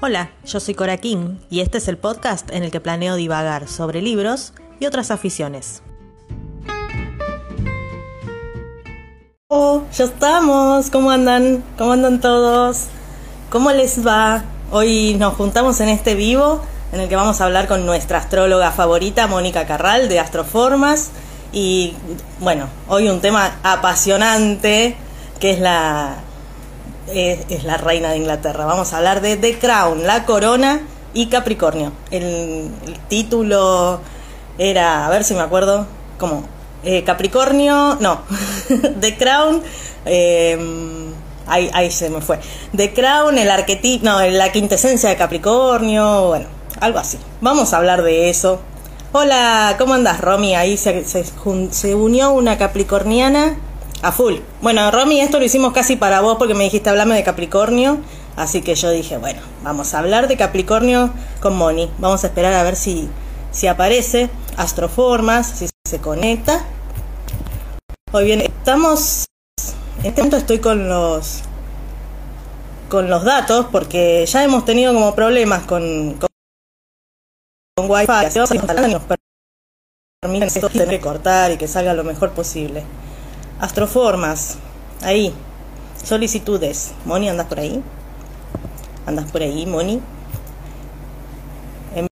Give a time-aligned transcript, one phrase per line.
[0.00, 3.66] Hola, yo soy Cora King y este es el podcast en el que planeo divagar
[3.66, 5.82] sobre libros y otras aficiones.
[9.48, 10.90] Oh, ya estamos.
[10.90, 11.64] ¿Cómo andan?
[11.76, 12.84] ¿Cómo andan todos?
[13.50, 14.44] ¿Cómo les va?
[14.70, 16.62] Hoy nos juntamos en este vivo
[16.92, 21.10] en el que vamos a hablar con nuestra astróloga favorita, Mónica Carral, de Astroformas.
[21.52, 21.94] Y
[22.38, 24.96] bueno, hoy un tema apasionante
[25.40, 26.18] que es la
[27.12, 28.64] es, la reina de Inglaterra.
[28.64, 30.80] Vamos a hablar de The Crown, la corona
[31.14, 31.92] y Capricornio.
[32.10, 32.70] El,
[33.08, 34.00] título
[34.58, 35.86] era, a ver si me acuerdo,
[36.18, 36.44] como
[36.84, 38.22] eh, Capricornio, no,
[39.00, 39.62] The Crown,
[40.04, 41.12] em,
[41.46, 42.38] ahí, ahí se me fue.
[42.76, 46.46] The Crown, el arquetipo, no, la quintesencia de Capricornio, bueno,
[46.80, 47.18] algo así.
[47.40, 48.60] Vamos a hablar de eso.
[49.12, 50.54] Hola, ¿cómo andas, Romy?
[50.54, 51.24] Ahí se, se,
[51.70, 53.56] se unió una capricorniana
[54.02, 54.36] a full.
[54.60, 57.98] Bueno, Romy, esto lo hicimos casi para vos porque me dijiste hablarme de Capricornio.
[58.36, 61.90] Así que yo dije, bueno, vamos a hablar de Capricornio con Moni.
[61.98, 63.08] Vamos a esperar a ver si,
[63.50, 66.64] si aparece Astroformas, si se conecta.
[68.12, 69.26] Hoy bien, estamos.
[70.00, 71.42] En este momento estoy con los
[72.88, 76.28] con los datos porque ya hemos tenido como problemas con, con,
[77.76, 78.12] con Wi-Fi.
[78.26, 79.02] Hace años
[80.20, 82.84] permiten esto que cortar y que salga lo mejor posible.
[83.60, 84.56] Astroformas.
[85.02, 85.34] Ahí.
[85.96, 86.94] Solicitudes.
[87.04, 87.82] Moni, ¿andas por ahí?
[89.04, 90.00] ¿Andas por ahí, Moni?
[91.94, 92.06] En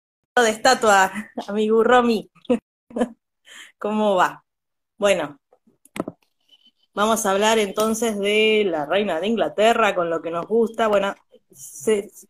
[0.43, 1.13] de estatua,
[1.49, 2.31] amigo Romy.
[3.79, 4.43] ¿Cómo va?
[4.97, 5.39] Bueno,
[6.95, 10.89] vamos a hablar entonces de la reina de Inglaterra, con lo que nos gusta.
[10.89, 11.15] Bueno,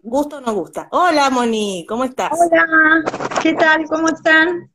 [0.02, 0.88] ¿gusta o no gusta?
[0.90, 2.32] Hola, Moni, ¿cómo estás?
[2.32, 3.04] Hola,
[3.40, 3.86] ¿qué tal?
[3.86, 4.73] ¿Cómo están?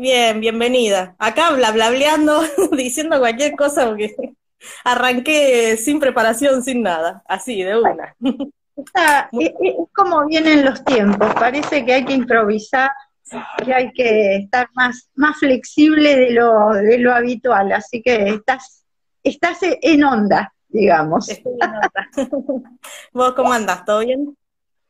[0.00, 1.16] Bien, bienvenida.
[1.18, 2.40] Acá bla blableando,
[2.76, 4.14] diciendo cualquier cosa porque
[4.84, 8.14] arranqué sin preparación, sin nada, así, de una.
[9.32, 9.52] es,
[9.92, 12.92] como vienen los tiempos, parece que hay que improvisar,
[13.64, 18.84] que hay que estar más, más flexible de lo, de lo habitual, así que estás,
[19.24, 21.28] estás en onda, digamos.
[21.28, 22.08] Estoy en onda.
[23.12, 23.84] ¿Vos cómo andás?
[23.84, 24.36] ¿Todo bien?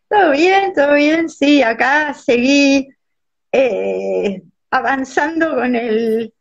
[0.06, 2.90] Todo bien, todo bien, sí, acá seguí
[3.52, 6.32] eh, avanzando con, el,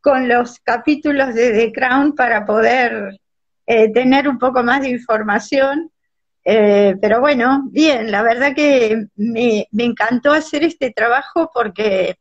[0.00, 3.18] con los capítulos de The Crown para poder
[3.66, 5.90] eh, tener un poco más de información.
[6.44, 12.16] Eh, pero bueno, bien, la verdad que me, encantó hacer este trabajo porque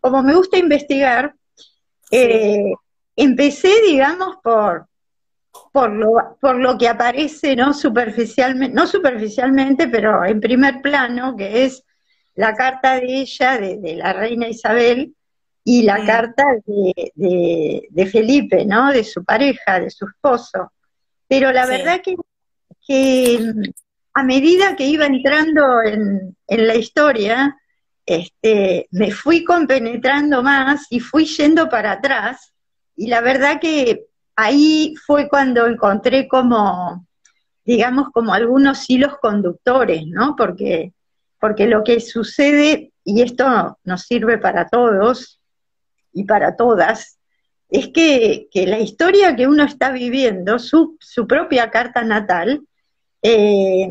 [0.00, 1.34] como me gusta investigar,
[2.10, 2.72] eh,
[3.16, 4.86] empecé, digamos, por,
[5.72, 7.72] por, lo, por lo que aparece, ¿no?
[7.72, 11.82] Superficialmente, no superficialmente, pero en primer plano, que es
[12.36, 15.14] la carta de ella, de, la reina Isabel,
[15.64, 16.06] y la mm.
[16.06, 18.92] carta de, Felipe, ¿no?
[18.92, 20.72] De su pareja, de su esposo.
[21.26, 22.14] Pero la verdad que,
[22.86, 23.52] que,
[24.14, 27.56] a medida que iba entrando en, en, la historia,
[28.04, 32.52] este, me fui compenetrando más y fui yendo para atrás.
[32.94, 34.04] Y la verdad que
[34.36, 37.06] ahí fue cuando encontré como,
[37.64, 40.36] digamos, como algunos hilos conductores, ¿no?
[40.36, 40.92] Porque
[41.46, 45.38] porque lo que sucede, y esto nos sirve para todos
[46.12, 47.20] y para todas,
[47.68, 50.98] es que, la historia que uno está viviendo, su,
[51.28, 52.62] propia carta natal,
[53.22, 53.86] eh,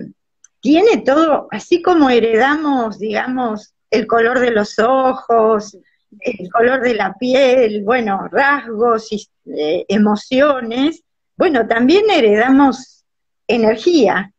[0.59, 5.77] tiene todo, así como heredamos, digamos, el color de los ojos,
[6.19, 11.05] el color de la piel, bueno, rasgos, eh, emociones,
[11.37, 13.05] bueno, también heredamos
[13.47, 14.33] energía.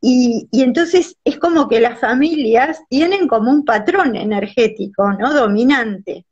[0.00, 5.32] Y, entonces es como que las familias tienen como un patrón energético, ¿no?
[5.32, 6.24] Dominante.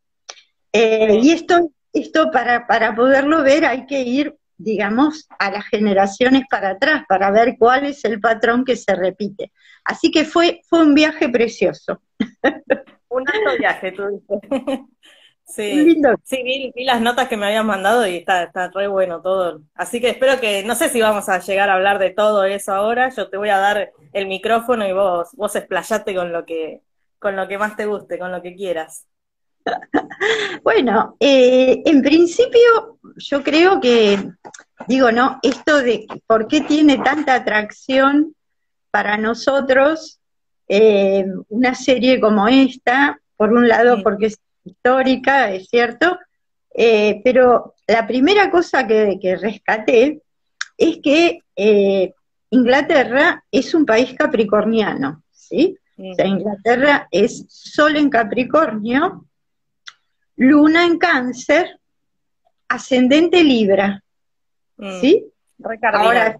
[0.72, 6.44] Eh, y esto, esto para, para poderlo ver hay que ir, digamos, a las generaciones
[6.48, 9.52] para atrás para ver cuál es el patrón que se repite.
[9.84, 12.00] Así que fue, fue un viaje precioso.
[13.08, 14.40] Un alto viaje, tú dices.
[15.46, 19.62] Sí, sí vi, las notas que me habían mandado y está, está re bueno todo.
[19.74, 22.72] Así que espero que, no sé si vamos a llegar a hablar de todo eso
[22.72, 26.82] ahora, yo te voy a dar el micrófono y vos, vos explayate con lo que,
[27.20, 29.06] con lo que más te guste, con lo que quieras.
[30.62, 34.18] Bueno, eh, en principio yo creo que,
[34.88, 35.38] digo, ¿no?
[35.42, 38.34] Esto de por qué tiene tanta atracción
[38.90, 40.20] para nosotros
[40.68, 46.18] eh, una serie como esta, por un lado porque es histórica, es cierto,
[46.74, 50.20] eh, pero la primera cosa que, rescaté
[50.76, 52.12] es que eh,
[52.50, 55.78] Inglaterra es un país capricorniano, ¿sí?
[55.98, 59.26] O sea, Inglaterra es Sol en Capricornio,
[60.36, 61.80] Luna en Cáncer,
[62.68, 64.02] ascendente Libra,
[64.76, 65.00] mm.
[65.00, 65.24] ¿sí?
[65.92, 66.38] Ahora,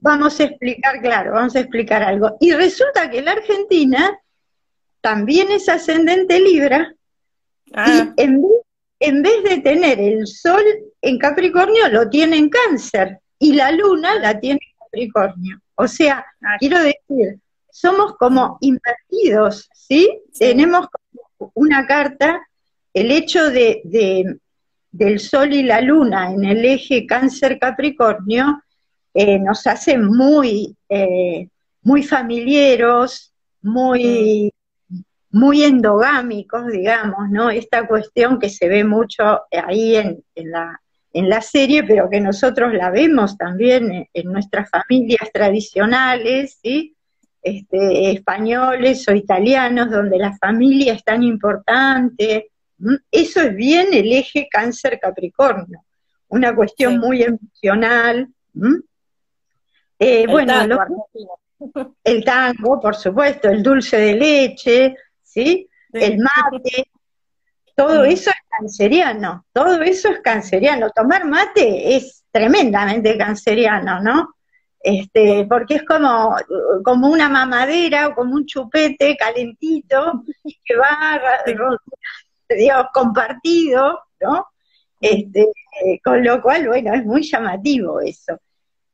[0.00, 2.36] vamos a explicar, claro, vamos a explicar algo.
[2.40, 4.16] Y resulta que la Argentina
[5.00, 6.95] también es ascendente Libra,
[7.66, 8.14] y ah.
[8.16, 8.60] en vez,
[9.00, 10.62] en vez de tener el Sol
[11.02, 15.60] en Capricornio, lo tiene en Cáncer, y la Luna la tiene en Capricornio.
[15.74, 16.56] O sea, ah.
[16.58, 17.38] quiero decir,
[17.70, 20.08] somos como invertidos, ¿sí?
[20.38, 20.86] Tenemos
[21.54, 22.40] una carta,
[22.94, 23.82] el hecho de,
[24.90, 28.62] del Sol y la Luna en el eje Cáncer-Capricornio
[29.12, 31.48] eh, nos hace muy, eh,
[31.82, 34.50] muy familiares, muy,
[35.36, 37.50] muy endogámicos, digamos, ¿no?
[37.50, 40.80] Esta cuestión que se ve mucho ahí en, la,
[41.12, 46.96] en la serie, pero que nosotros la vemos también en, nuestras familias tradicionales, ¿sí?
[47.42, 52.50] Este, españoles o italianos, donde la familia es tan importante.
[53.10, 55.84] Eso es bien el eje cáncer-capricornio,
[56.28, 58.26] una cuestión muy emocional.
[59.98, 61.08] Eh, el bueno, tango,
[62.02, 64.96] el tango, por supuesto, el dulce de leche,
[65.36, 65.68] ¿sí?
[65.92, 66.88] El mate,
[67.74, 70.90] todo eso es canceriano, todo eso es canceriano.
[70.90, 74.36] Tomar mate es tremendamente canceriano, ¿no?
[74.86, 76.36] este, porque es como,
[76.84, 80.22] como una mamadera o como un chupete calentito
[80.64, 81.20] que va,
[82.48, 84.46] digamos, compartido, ¿no?
[85.00, 85.48] Este,
[86.04, 88.38] con lo cual, bueno, es muy llamativo eso.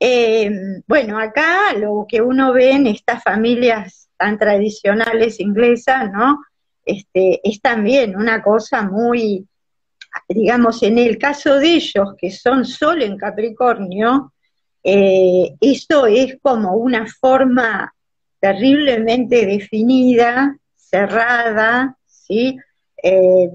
[0.00, 0.50] Eh,
[0.86, 6.40] bueno, acá lo que uno ve en estas familias tan tradicionales inglesas, ¿no?
[6.84, 9.46] Este, es también una cosa muy,
[10.28, 14.32] digamos, en el caso de ellos, que son solo en Capricornio,
[14.84, 17.94] eh, esto es como una forma
[18.40, 22.58] terriblemente definida, cerrada, ¿sí?
[23.02, 23.50] Eh,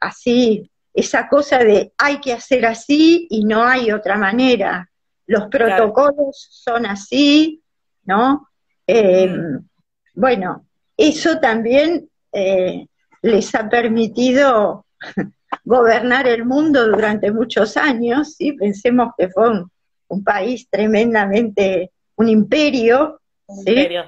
[0.00, 4.88] así, esa cosa de hay que hacer así y no hay otra manera.
[5.26, 7.62] Los protocolos son así,
[8.04, 8.48] ¿no?
[8.86, 9.68] Eh, mm.
[10.14, 10.64] Bueno,
[10.96, 12.08] eso también
[13.22, 14.86] les ha permitido
[15.64, 18.52] gobernar el mundo durante muchos años, ¿sí?
[18.52, 19.70] Pensemos que fue un,
[20.08, 24.04] un país tremendamente, un imperio, un imperio,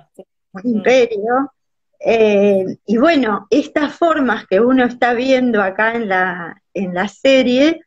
[0.52, 1.52] Un imperio.
[1.98, 7.80] Eh, y bueno, estas formas que uno está viendo acá en la, en la serie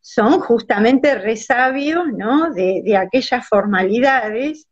[0.00, 2.52] son justamente resabios ¿no?
[2.52, 4.66] de, aquellas formalidades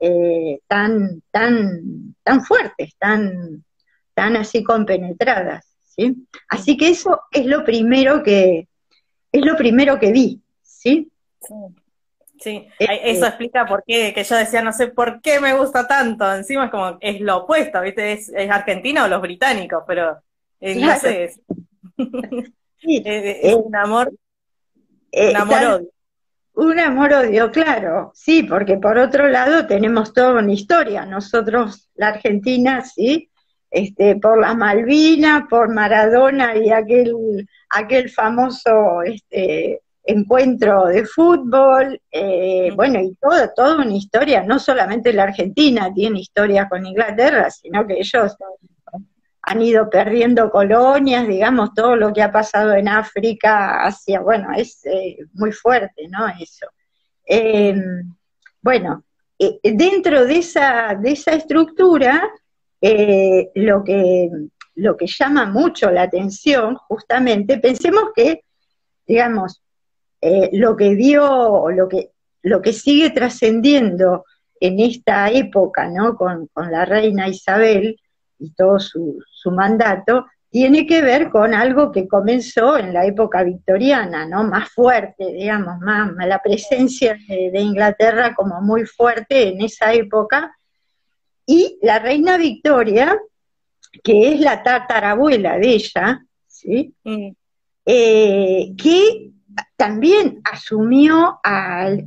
[0.00, 3.64] eh, tan, tan, tan fuertes, tan,
[4.14, 5.66] tan así compenetradas.
[5.84, 6.26] ¿sí?
[6.48, 8.68] Así que eso es lo primero que,
[9.32, 11.10] es lo primero que vi, ¿sí?
[11.40, 11.54] sí.
[12.38, 15.88] Sí, este eso explica por qué, que yo decía, no sé por qué me gusta
[15.88, 18.12] tanto, encima es como, es lo opuesto, ¿viste?
[18.12, 20.18] Es, es Argentina o los británicos, pero
[20.60, 21.40] eh, no sé, es,
[22.82, 24.12] es, un amor,
[25.12, 25.88] eh, un amor-odio.
[26.56, 32.82] Un amor-odio, claro, sí, porque por otro lado tenemos toda una historia, nosotros, la Argentina,
[32.82, 33.30] sí,
[33.70, 42.70] este, por las Malvinas, por Maradona y aquel, aquel famoso este, encuentro de fútbol, eh,
[42.74, 47.86] bueno, y todo, toda una historia, no solamente la Argentina tiene historia con Inglaterra, sino
[47.86, 48.34] que ellos
[49.46, 54.84] han ido perdiendo colonias, digamos, todo lo que ha pasado en África hacia, bueno, es
[54.84, 56.26] eh, muy fuerte, ¿no?
[56.28, 56.66] Eso.
[57.24, 58.14] Em,
[58.60, 59.04] bueno,
[59.38, 62.28] eh, dentro de esa, de esa estructura,
[63.54, 64.30] lo, que,
[64.74, 68.42] lo que llama mucho la atención, justamente, pensemos que,
[69.06, 69.62] digamos,
[70.20, 72.10] eh, lo que dio, lo que,
[72.42, 74.24] lo que sigue trascendiendo
[74.58, 76.16] en esta época, ¿no?
[76.16, 78.00] Con, la reina Isabel
[78.38, 79.18] y todo su,
[79.50, 84.44] mandato, tiene que ver con algo que comenzó en la época victoriana, ¿no?
[84.44, 90.56] Más fuerte, digamos, más, la presencia de, de, Inglaterra como muy fuerte en esa época.
[91.44, 93.18] Y la reina Victoria,
[94.02, 96.94] que es la tatarabuela de ella, ¿sí?
[97.04, 97.28] Mm.
[97.84, 99.30] Eh, que
[99.76, 101.38] también asumió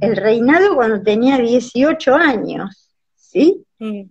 [0.01, 3.63] el reinado cuando tenía 18 años, ¿sí?
[3.79, 4.01] Mm.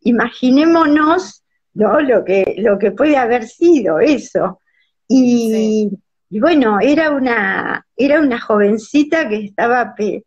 [0.00, 1.44] imaginémonos
[1.76, 2.00] ¿no?
[2.00, 4.60] lo, que, lo que puede haber sido eso.
[5.08, 5.88] Y,
[6.30, 10.22] bueno, era una, era una jovencita que estaba eh,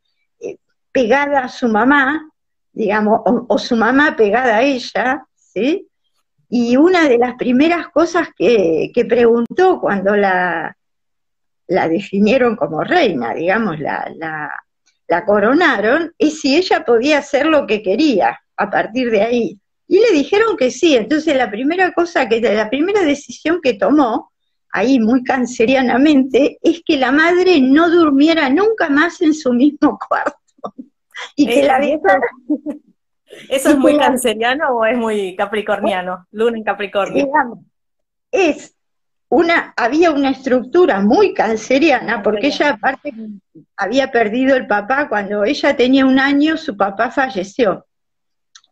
[0.91, 2.29] pegada a su mamá,
[2.71, 5.87] digamos, o, su mamá pegada a ella, ¿sí?
[6.49, 10.75] Y una de las primeras cosas que preguntó cuando la,
[11.69, 14.11] la definieron como reina, digamos, la,
[15.07, 19.59] la, coronaron, y si ella podía hacer lo que quería a partir de ahí.
[19.91, 24.31] Y le dijeron que sí, entonces la primera cosa que, la primera decisión que tomó,
[24.71, 30.37] ahí muy cancerianamente, es que la madre no durmiera nunca más en su mismo cuarto.
[31.35, 32.19] y que la vieja...
[33.49, 36.27] ¿Eso es muy canceriano o es muy capricorniano?
[36.31, 37.25] Luna en Capricornio.
[37.25, 37.59] Digamos,
[38.31, 38.75] es
[39.27, 43.11] una, había una estructura muy canceriana, porque ella aparte
[43.75, 47.87] había perdido el papá, cuando ella tenía un año, su papá falleció.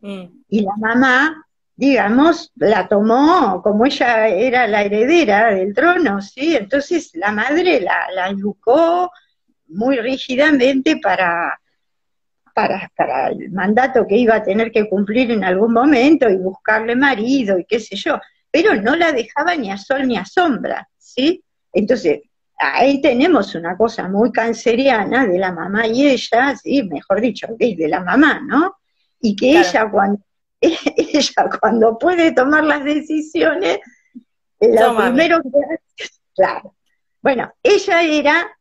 [0.08, 0.44] Mm.
[0.50, 1.46] Y la mamá,
[1.76, 6.56] digamos, la tomó como ella era la heredera del trono, ¿sí?
[6.56, 9.12] Entonces la madre la, la educó
[9.68, 11.60] muy rígidamente para,
[12.54, 16.96] para, para el mandato que iba a tener que cumplir en algún momento y buscarle
[16.96, 18.18] marido y qué sé yo
[18.52, 21.44] pero no la dejaba ni a sol ni a sombra, ¿sí?
[21.72, 22.22] Entonces,
[22.58, 26.84] ahí tenemos una cosa muy canceriana de la mamá y ella, ¿sí?
[26.84, 28.78] Mejor dicho, de la mamá, ¿no?
[29.20, 30.22] Y que ella cuando
[30.62, 33.80] ella cuando puede tomar las decisiones,
[34.60, 36.76] lo primero que hace, claro.
[37.22, 38.58] Bueno, ella era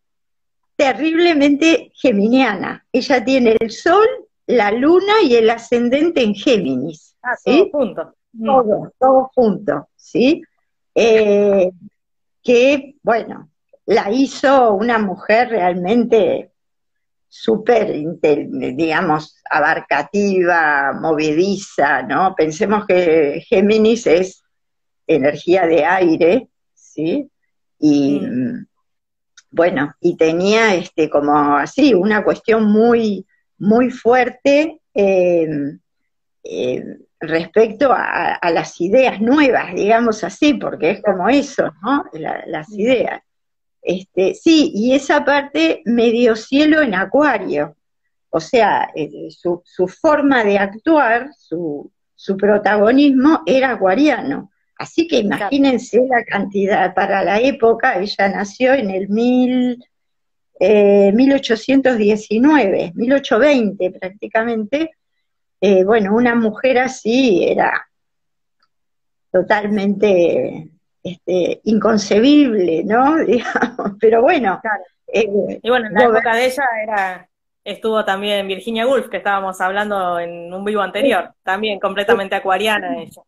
[0.76, 2.86] terriblemente geminiana.
[2.92, 4.06] Ella tiene el sol,
[4.46, 7.16] la luna y el ascendente en Géminis.
[7.22, 7.68] Ah, ¿sí?
[7.72, 8.14] punto.
[8.32, 8.46] Mm.
[8.46, 10.42] todo, todo junto, ¿sí?
[10.94, 11.70] Eh,
[12.42, 13.50] que, bueno,
[13.86, 16.52] la hizo una mujer realmente
[17.42, 22.34] súper, digamos, abarcativa, movediza, ¿no?
[22.34, 24.42] Pensemos que Géminis es
[25.06, 27.30] energía de aire, ¿sí?
[27.78, 28.66] Y mm.
[29.50, 33.26] bueno, y tenía este como así, una cuestión muy,
[33.58, 35.48] muy fuerte eh,
[36.44, 36.84] eh,
[37.20, 42.04] respecto a, las ideas nuevas, digamos así, porque es como eso, ¿no?
[42.12, 43.20] las ideas.
[43.86, 47.76] Este, sí, y esa parte medio cielo en acuario,
[48.30, 51.92] o sea, eh, su, forma de actuar, su,
[52.36, 54.50] protagonismo era acuariano.
[54.76, 59.84] Así que imagínense la cantidad, para la época, ella nació en el mil,
[60.58, 64.96] 1819, eh, 1820 prácticamente,
[65.60, 67.86] eh, bueno, una mujer así era
[69.30, 70.70] totalmente
[71.06, 73.16] este, inconcebible, ¿no?
[74.00, 74.60] pero bueno.
[75.06, 77.28] Eh, y bueno, en la época de ella era,
[77.64, 83.22] estuvo también Virginia Woolf, que estábamos hablando en un vivo anterior, también completamente acuariana ella.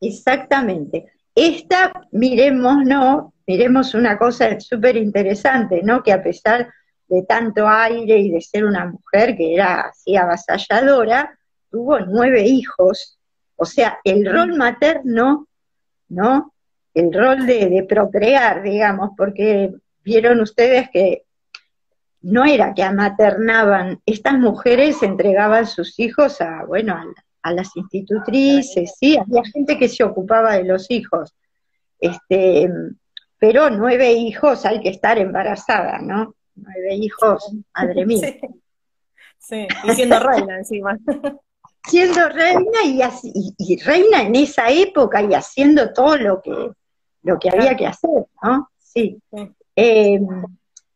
[0.00, 1.12] Exactamente.
[1.34, 3.32] Esta, miremos, ¿no?
[3.46, 6.02] Miremos una cosa súper interesante, ¿no?
[6.02, 6.68] Que a pesar
[7.08, 11.38] de tanto aire y de ser una mujer que era así avasalladora,
[11.70, 13.18] tuvo nueve hijos,
[13.56, 15.48] o sea, el rol materno,
[16.08, 16.52] ¿no?
[16.94, 21.24] El rol de, procrear, digamos, porque vieron ustedes que
[22.20, 26.96] no era que amaternaban, estas mujeres entregaban sus hijos a, bueno,
[27.42, 31.34] a, las institutrices, sí, había gente que se ocupaba de los hijos,
[32.00, 32.68] este,
[33.38, 36.34] pero nueve hijos hay que estar embarazada, ¿no?
[36.56, 38.34] Nueve hijos, madre mía.
[39.40, 40.98] Sí, y siendo reina encima.
[41.86, 43.00] siendo reina y,
[43.58, 46.70] y, reina en esa época y haciendo todo lo que,
[47.22, 48.68] lo que había que hacer, ¿no?
[48.78, 49.20] Sí.
[49.74, 50.26] Em,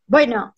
[0.06, 0.54] bueno,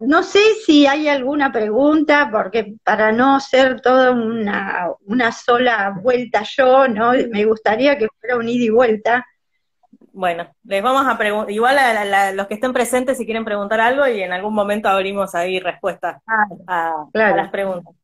[0.00, 6.42] no sé si hay alguna pregunta, porque para no ser toda una, una sola vuelta
[6.42, 7.12] yo, ¿no?
[7.30, 9.26] Me gustaría que fuera un ida y vuelta.
[10.12, 14.06] Bueno, les vamos a preguntar, igual a, los que estén presentes si quieren preguntar algo
[14.06, 16.22] y en algún momento abrimos ahí respuestas
[16.66, 17.94] a, las preguntas.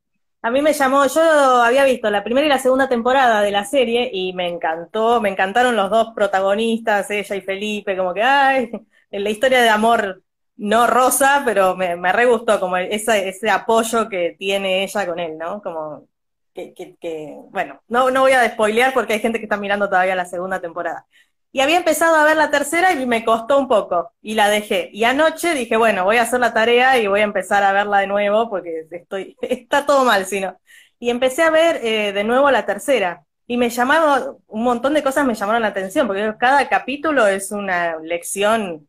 [0.42, 3.64] A mí me llamó, yo había visto la primera y la segunda temporada de la
[3.66, 8.70] serie y me encantó, me encantaron los dos protagonistas, ella y Felipe, como que, ay,
[9.10, 10.22] la historia de amor
[10.56, 15.18] no rosa, pero me, me re gustó como ese, ese apoyo que tiene ella con
[15.18, 15.60] él, ¿no?
[15.62, 16.08] Como
[16.54, 19.88] que, que, que, bueno, no, no voy a despoilear porque hay gente que está mirando
[19.90, 21.06] todavía la segunda temporada.
[21.52, 24.88] Y había empezado a ver la tercera y me costó un poco y la dejé.
[24.92, 27.98] Y anoche dije, bueno, voy a hacer la tarea y voy a empezar a verla
[27.98, 30.56] de nuevo porque estoy, está todo mal, sino.
[31.00, 33.24] Y empecé a ver eh, de nuevo la tercera.
[33.46, 37.50] Y me llamaron, un montón de cosas me llamaron la atención, porque cada capítulo es
[37.50, 38.88] una lección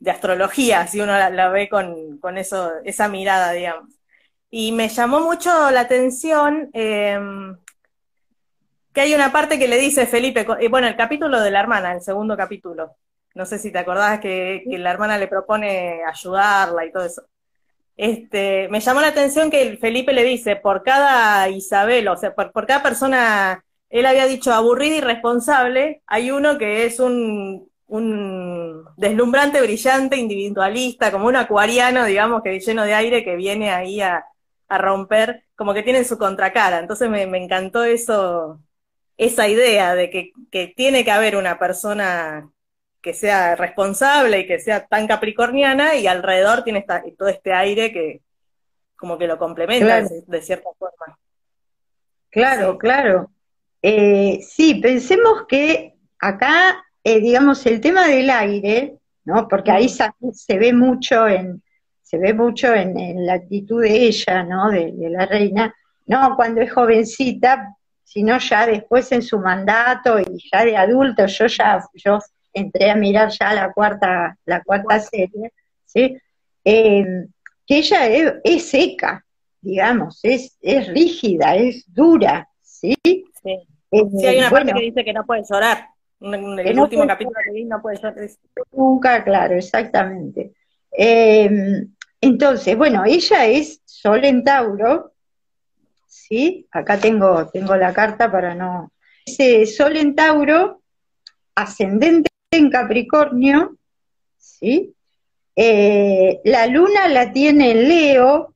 [0.00, 3.90] de astrología, si uno la, ve con, con, eso, esa mirada, digamos.
[4.50, 7.20] Y me llamó mucho la atención eh,
[8.92, 11.92] que hay una parte que le dice Felipe, eh, bueno, el capítulo de la hermana,
[11.92, 12.96] el segundo capítulo.
[13.34, 17.22] No sé si te acordás que, la hermana le propone ayudarla y todo eso.
[17.96, 22.66] Este, me llamó la atención que Felipe le dice, por cada Isabel, o sea, por,
[22.66, 27.68] cada persona, él había dicho aburrida y responsable, hay uno que es un,
[28.96, 34.24] deslumbrante, brillante, individualista, como un acuariano, digamos, que lleno de aire, que viene ahí a,
[34.68, 36.78] romper, como que tiene su contracara.
[36.78, 38.60] Entonces me encantó eso,
[39.20, 42.50] esa idea de que, tiene que haber una persona
[43.02, 46.86] que sea responsable y que sea tan capricorniana y alrededor tiene
[47.18, 48.22] todo este aire que
[48.96, 51.18] como que lo complementa de, cierta forma.
[52.30, 53.30] Claro, claro.
[53.82, 59.46] Eh, sí, pensemos que acá, eh, digamos, el tema del aire, ¿no?
[59.48, 61.62] Porque ahí se, ve mucho en,
[62.02, 64.70] se ve mucho en, la actitud de ella, ¿no?
[64.70, 65.74] De, la reina,
[66.06, 67.76] no cuando es jovencita,
[68.10, 72.18] sino ya después en su mandato y ya de adulto, yo ya, yo
[72.52, 75.52] entré a mirar ya la cuarta, la cuarta serie,
[75.84, 76.18] ¿sí?
[76.64, 77.06] Eh,
[77.64, 78.08] que ella
[78.42, 79.24] es, seca,
[79.60, 82.96] digamos, es, es rígida, es dura, ¿sí?
[83.04, 83.22] Sí,
[83.92, 85.86] eh, sí hay una parte que dice que no puede llorar.
[86.20, 88.16] En el último capítulo que vi no puede llorar.
[88.72, 90.50] Nunca, claro, exactamente.
[90.90, 91.48] Eh,
[92.20, 95.09] entonces, bueno, ella es Sol en Tauro,
[96.10, 96.66] ¿sí?
[96.72, 98.92] Acá tengo, tengo la carta para no...
[99.24, 100.82] Ese Sol en Tauro,
[101.54, 103.76] ascendente en Capricornio,
[104.36, 104.94] ¿sí?
[105.54, 108.54] Eh, la luna la tiene en Leo,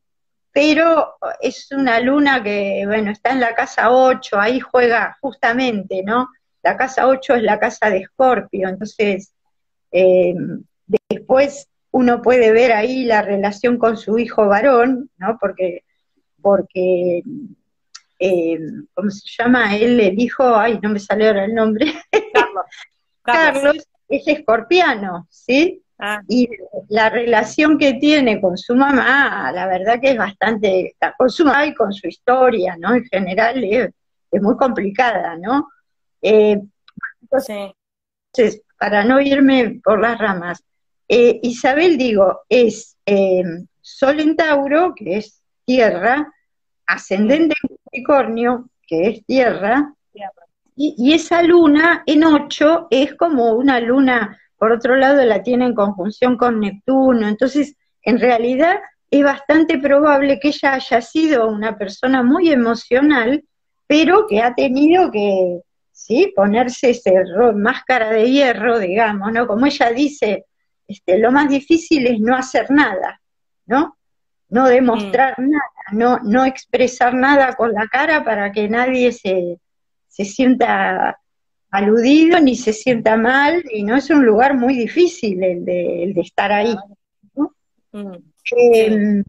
[0.52, 6.28] pero es una luna que, bueno, está en la casa 8, ahí juega justamente, ¿no?
[6.62, 9.32] La casa 8 es la casa de Escorpio, entonces
[9.92, 10.34] eh,
[10.86, 15.38] después uno puede ver ahí la relación con su hijo varón, ¿no?
[15.40, 15.84] Porque,
[16.44, 17.22] porque
[18.18, 18.58] eh,
[18.92, 19.98] ¿cómo se llama él?
[19.98, 21.86] El hijo, ay, no me sale ahora el nombre.
[22.32, 22.64] Carlos.
[23.22, 25.82] Carlos es escorpiano, ¿sí?
[25.98, 26.20] Ah.
[26.28, 26.48] Y
[26.88, 31.66] la relación que tiene con su mamá, la verdad que es bastante, con su mamá
[31.66, 32.94] y con su historia, ¿no?
[32.94, 33.90] En general es,
[34.42, 35.68] muy complicada, ¿no?
[36.20, 36.60] Eh,
[37.22, 40.62] entonces, para no irme por las ramas,
[41.08, 43.44] eh, Isabel, digo, es eh,
[43.80, 46.32] Sol en Tauro, que es tierra,
[46.86, 49.94] ascendente en Capricornio, que es tierra,
[50.76, 55.74] y, esa luna en ocho es como una luna por otro lado la tiene en
[55.74, 58.80] conjunción con Neptuno, entonces en realidad
[59.10, 63.44] es bastante probable que ella haya sido una persona muy emocional,
[63.86, 65.60] pero que ha tenido que,
[65.92, 66.32] ¿sí?
[66.34, 67.12] Ponerse ese
[67.54, 69.46] máscara de hierro, digamos, ¿no?
[69.46, 70.46] Como ella dice,
[70.88, 73.20] este, lo más difícil es no hacer nada,
[73.66, 73.96] ¿no?
[74.54, 75.50] No demostrar mm.
[75.50, 79.58] nada, no, no expresar nada con la cara para que nadie se,
[80.06, 81.18] se sienta
[81.72, 86.52] aludido ni se sienta mal, y no es un lugar muy difícil el de, estar
[86.52, 86.76] ahí.
[87.90, 88.12] Mm.
[88.52, 89.24] Em,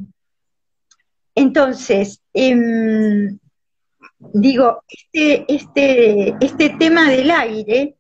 [1.33, 3.39] entonces, em,
[4.19, 7.95] digo, este, este, este tema del aire,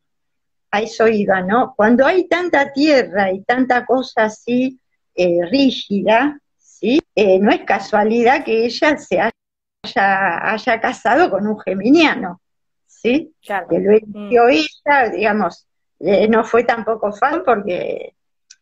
[0.69, 1.73] a eso iba, ¿no?
[1.75, 4.79] Cuando hay tanta tierra y tanta cosa así
[5.15, 6.39] eh, rígida,
[6.85, 7.01] ¿sí?
[7.15, 12.41] Eh, no es casualidad que ella se haya, haya casado con un geminiano.
[12.85, 13.33] ¿sí?
[13.41, 14.49] Que lo eligió mm.
[14.49, 15.67] ella, digamos,
[15.99, 18.13] eh, no fue tampoco fácil porque,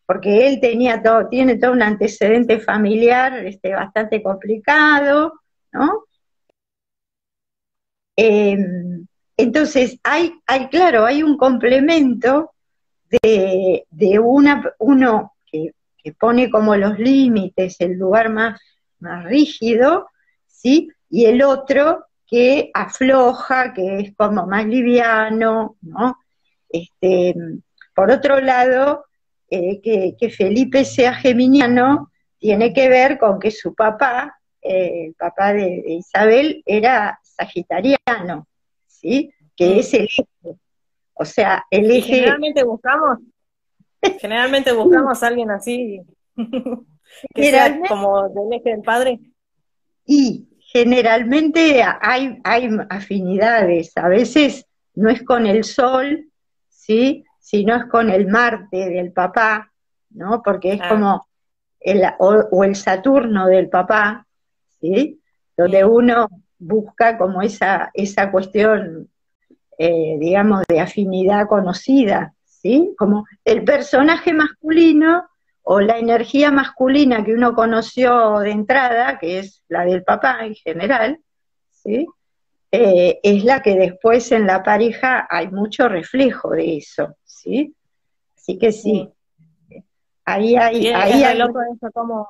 [0.06, 5.34] porque él tenía todo, tiene todo un antecedente familiar este, bastante complicado,
[5.72, 6.06] ¿no?
[8.16, 9.06] Em,
[9.36, 12.52] entonces, hay, hay, claro, hay un complemento
[13.10, 15.33] de, de una, uno
[16.04, 18.60] que, que, pone como los límites, el lugar más,
[19.00, 20.08] más rígido,
[20.48, 20.90] ¿sí?
[21.10, 26.18] Y el otro que afloja, que es como más liviano, ¿no?
[26.70, 27.36] Este,
[27.96, 29.06] por otro lado,
[29.50, 35.54] eh, que, Felipe sea geminiano tiene que ver con que su papá, eh, el papá
[35.54, 38.48] de, Isabel, era sagitariano,
[38.88, 39.32] ¿sí?
[39.56, 40.26] Que es el eje.
[41.14, 42.16] O sea, el eje...
[42.16, 43.20] generalmente buscamos,
[44.20, 46.02] generalmente buscamos a alguien así,
[47.34, 49.20] que sea como del eje del padre.
[50.06, 56.30] Y generalmente hay, hay afinidades, a veces no es con el sol,
[56.70, 57.26] ¿sí?
[57.40, 59.72] sino es con el Marte del papá,
[60.12, 60.42] ¿no?
[60.42, 61.28] Porque es como
[61.80, 64.26] el, o, el Saturno del papá,
[64.80, 65.22] ¿sí?
[65.56, 69.10] Donde uno busca como esa, esa cuestión,
[69.78, 72.33] eh, digamos, de afinidad conocida,
[72.64, 72.96] ¿sí?
[72.98, 75.28] Como el personaje masculino
[75.64, 80.56] o la energía masculina que uno conoció de entrada, que es la del papá en
[80.56, 81.20] general,
[81.72, 82.08] ¿sí?
[82.72, 87.76] Eh, es la que después en la pareja hay mucho reflejo de eso, ¿sí?
[88.36, 89.10] Así que sí,
[90.26, 90.88] ahí hay...
[90.88, 91.38] ahí hay...
[91.38, 92.28] Loco eso como,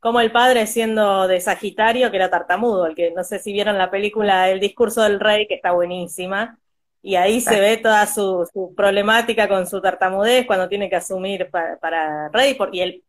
[0.00, 3.78] como el padre siendo de Sagitario, que era tartamudo, el que no sé si vieron
[3.78, 6.58] la película El discurso del rey, que está buenísima,
[7.04, 12.30] y ahí se ve toda su, problemática con su tartamudez cuando tiene que asumir para,
[12.30, 13.04] Rey, porque él,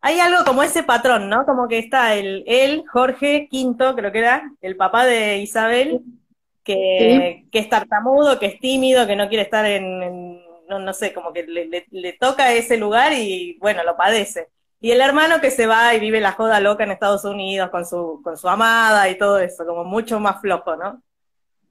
[0.00, 1.44] hay algo como ese patrón, ¿no?
[1.44, 6.00] Como que está el, él, Jorge V, creo que era, el papá de Isabel,
[6.62, 11.30] que, es tartamudo, que es tímido, que no quiere estar en, no, no, sé, como
[11.34, 14.48] que le, le, toca ese lugar y bueno, lo padece.
[14.80, 17.84] Y el hermano que se va y vive la joda loca en Estados Unidos con
[17.84, 21.02] su, con su amada y todo eso, como mucho más flojo, ¿no?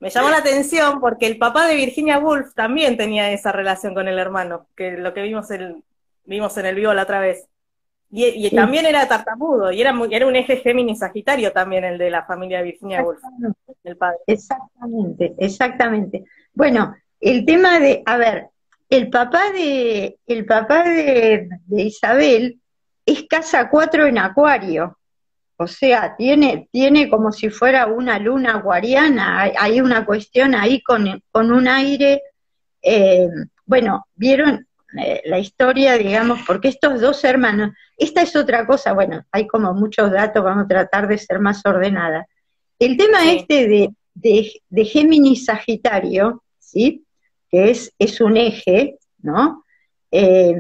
[0.04, 4.10] Me llamó la atención porque el papá de Virginia Woolf también tenía esa relación con
[4.10, 5.82] el hermano, que lo que vimos, el,
[6.26, 7.48] vimos en el vivo la otra vez.
[8.12, 12.26] Y, también era tartamudo, y era, era un eje Géminis Sagitario también el de la
[12.26, 13.22] familia de Virginia Woolf,
[13.86, 14.18] el padre.
[14.28, 16.26] Exactamente, exactamente.
[16.54, 18.50] Bueno, el tema de, a ver,
[18.89, 22.60] el papá de, el papá de, Isabel
[23.06, 24.98] es casa 4 en Acuario.
[25.58, 29.42] O sea, tiene, tiene como si fuera una luna acuariana.
[29.58, 32.22] Hay, una cuestión ahí con, con un aire.
[32.82, 33.28] Eh,
[33.66, 39.24] bueno, vieron eh, la historia, digamos, porque estos dos hermanos, esta es otra cosa, bueno,
[39.32, 42.28] hay como muchos datos, vamos a tratar de ser más ordenada.
[42.78, 47.06] El tema este de, de, de Géminis Sagitario, ¿sí?
[47.50, 49.63] que es, es un eje, ¿no?
[50.12, 50.56] Eh,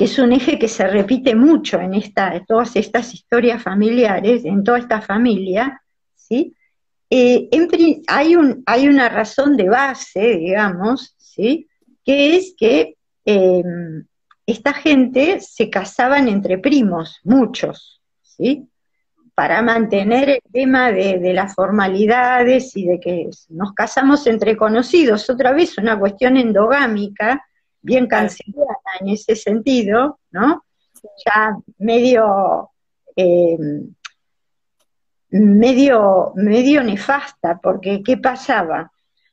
[0.00, 4.64] que es un eje que se repite mucho en, esta, todas estas historias familiares, en
[4.64, 5.82] toda esta familia,
[6.14, 6.56] ¿sí?
[7.10, 7.50] Eh,
[8.06, 11.68] hay, un, hay una razón de base, digamos, ¿sí?
[12.02, 13.62] que es que eh,
[14.46, 18.70] esta gente se casaban entre primos, muchos, ¿sí?
[19.34, 25.52] para mantener el tema de, las formalidades y de que nos casamos entre conocidos, otra
[25.52, 27.44] vez una cuestión endogámica,
[27.82, 30.64] bien canceriana en ese sentido, ¿no?
[31.24, 32.70] Ya medio,
[33.16, 33.56] eh,
[35.30, 38.90] medio, medio nefasta, porque ¿qué pasaba?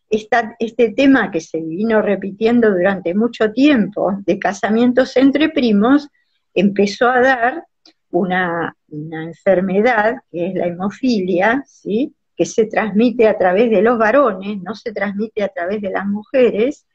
[0.09, 6.07] este tema que se vino repitiendo durante mucho tiempo de casamientos entre primos
[6.53, 7.63] empezó a dar
[8.09, 12.15] una, enfermedad que es la hemofilia, ¿sí?
[12.35, 16.05] que se transmite a través de los varones, no se transmite a través de las
[16.05, 16.85] mujeres,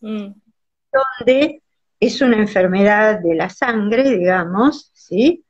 [0.00, 0.28] mm.
[0.92, 1.61] donde
[2.02, 5.44] es una enfermedad de la sangre, digamos, ¿sí?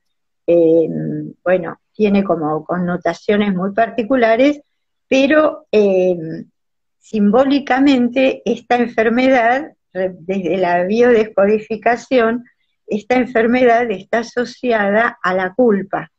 [0.46, 4.60] Em, bueno, tiene como connotaciones muy particulares,
[5.08, 6.50] pero em,
[6.98, 12.44] simbólicamente esta enfermedad, desde la biodescodificación,
[12.86, 16.12] esta enfermedad está asociada a la culpa,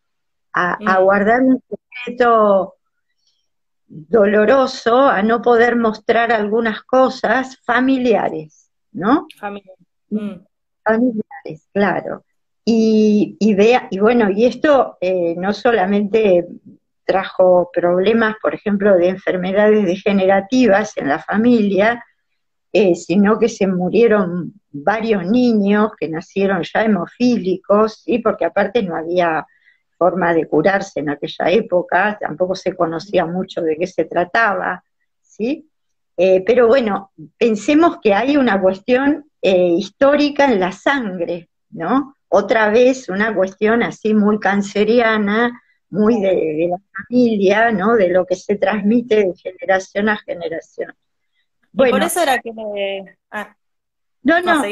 [0.52, 1.04] a, mm.
[1.04, 2.74] guardar un secreto
[3.86, 9.28] doloroso, a no poder mostrar algunas cosas familiares, ¿no?
[10.14, 10.46] Mm.
[10.84, 12.24] Familiares, claro.
[12.66, 16.48] Y, vea, y bueno, y esto eh, no solamente
[17.04, 22.04] trajo problemas, por ejemplo, de enfermedades degenerativas en la familia,
[22.72, 28.20] eh, sino que se murieron varios niños que nacieron ya hemofílicos, ¿sí?
[28.20, 29.46] porque aparte no había
[29.98, 34.84] forma de curarse en aquella época, tampoco se conocía mucho de qué se trataba,
[35.22, 35.70] ¿sí?
[36.16, 42.16] Eh, pero bueno, pensemos que hay una cuestión eh, histórica en la sangre, ¿no?
[42.28, 47.96] Otra vez una cuestión así muy canceriana, muy de, la familia, ¿no?
[47.96, 50.94] De lo que se transmite de generación a generación.
[51.72, 53.18] Bueno, por eso era que me...
[53.32, 53.56] Ah.
[54.24, 54.64] No, no.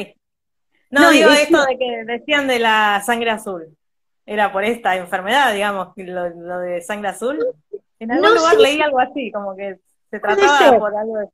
[0.91, 3.77] No, digo esto de que decían de la sangre azul.
[4.25, 7.39] Era por esta enfermedad, digamos, lo, de sangre azul.
[7.99, 9.79] En algún lugar leí algo así, como que
[10.11, 11.27] se trataba por algo de...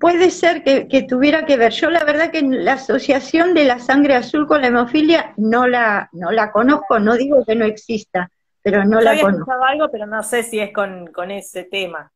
[0.00, 1.70] Puede ser que, tuviera que ver.
[1.70, 6.08] Yo la verdad que la asociación de la sangre azul con la hemofilia no la,
[6.10, 8.28] no la conozco, no digo que no exista,
[8.62, 9.52] pero no la conozco.
[9.64, 12.10] algo, pero no sé si es con, con ese tema.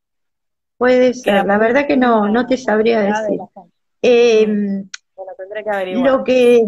[0.77, 3.39] Puede ser, la verdad que no, no te sabría decir.
[4.01, 4.45] Eh,
[5.95, 6.65] lo que,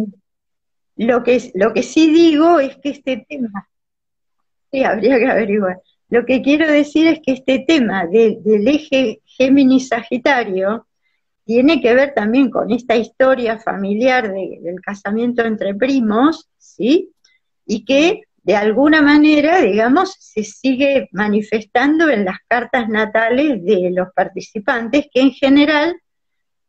[0.95, 3.67] lo que, lo que sí digo es que este tema,
[4.71, 5.81] sí, habría que averiguar.
[6.09, 10.87] Lo que quiero decir es que este tema del eje Géminis-Sagitario
[11.45, 17.11] tiene que ver también con esta historia familiar del casamiento entre primos, ¿sí?
[17.65, 24.07] Y que de alguna manera, digamos, se sigue manifestando en las cartas natales de los
[24.13, 25.99] participantes, que en general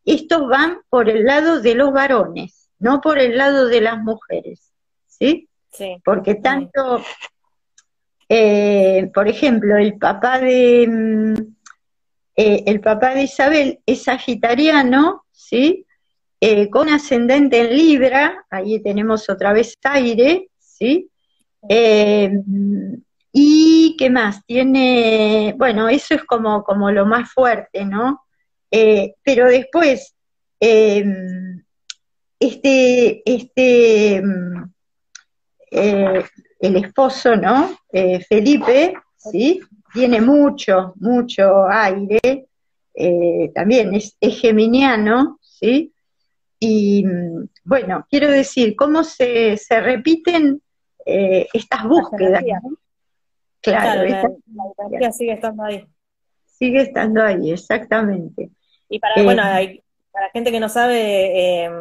[0.05, 4.71] estos van por el lado de los varones, no por el lado de las mujeres,
[5.07, 5.47] ¿sí?
[5.71, 5.95] Sí.
[6.03, 7.03] Porque tanto,
[8.33, 11.33] eh, por ejemplo, el papá de mm,
[12.37, 15.85] eh, el papá de Isabel es sagitariano, ¿sí?
[16.39, 21.09] Eh, con ascendente en Libra, ahí tenemos otra vez aire, ¿sí?
[23.33, 28.23] y qué más, tiene, bueno, eso es como, como lo más fuerte, ¿no?
[28.69, 30.15] Pero después,
[32.39, 34.23] este, este
[35.71, 36.23] eh,
[36.61, 37.71] el esposo, ¿no?
[37.91, 39.59] Eh, Felipe, ¿sí?
[39.93, 42.47] Tiene mucho, mucho aire,
[43.53, 45.91] también es, geminiano, ¿sí?
[46.59, 47.03] Y,
[47.63, 50.61] bueno, quiero decir, cómo se, se repiten
[51.05, 52.43] eh, estas búsquedas.
[53.61, 54.29] Claro, la,
[54.87, 55.87] energía sigue estando ahí.
[56.45, 58.49] Sigue estando ahí, exactamente.
[58.89, 61.71] Y para, bueno, para la gente que no sabe, eh,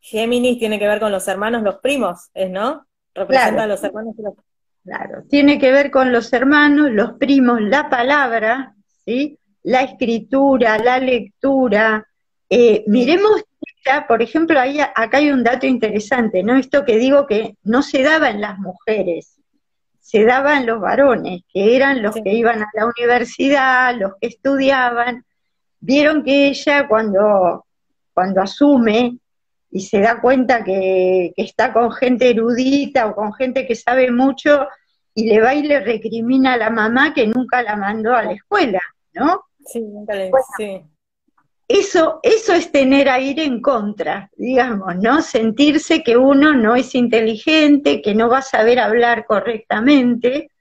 [0.00, 2.86] Géminis tiene que ver con los hermanos, los primos, ¿es no?
[3.16, 4.34] Representa a los hermanos y los
[4.86, 9.36] Claro, tiene que ver con los hermanos, los primos, la palabra, ¿sí?
[9.64, 12.06] la escritura, la lectura.
[12.48, 13.42] Eh, miremos,
[14.06, 16.54] por ejemplo, ahí, acá hay un dato interesante, ¿no?
[16.56, 19.40] Esto que digo que no se daba en las mujeres,
[19.98, 24.28] se daba en los varones, que eran los que iban a la universidad, los que
[24.28, 25.24] estudiaban.
[25.80, 27.66] Vieron que ella cuando,
[28.14, 29.18] cuando asume
[29.70, 34.66] y se da cuenta que, está con gente erudita o con gente que sabe mucho
[35.14, 38.32] y le va y le recrimina a la mamá que nunca la mandó a la
[38.32, 38.80] escuela,
[39.14, 39.42] ¿no?
[39.64, 40.82] Sí, nunca le, sí.
[41.68, 45.20] Eso, eso es tener a ir en contra, digamos, ¿no?
[45.20, 50.52] Sentirse que uno no es inteligente, que no va a saber hablar correctamente,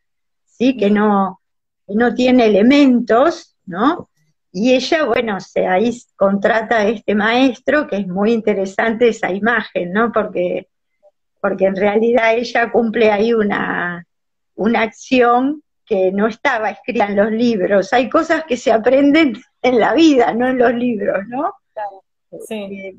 [0.46, 0.76] ¿sí?
[0.76, 1.42] Que no,
[1.86, 4.10] que no tiene elementos, ¿no?
[4.58, 9.92] Y ella, bueno, se, ahí contrata a este maestro, que es muy interesante esa imagen,
[9.92, 10.14] ¿no?
[10.14, 10.70] Porque,
[11.42, 14.08] porque en realidad ella cumple ahí una,
[14.56, 17.92] una acción que no estaba escrita en los libros.
[17.92, 21.54] Hay cosas que se aprenden en la vida, no en los libros, ¿no?
[22.48, 22.56] Sí.
[22.56, 22.96] Eh,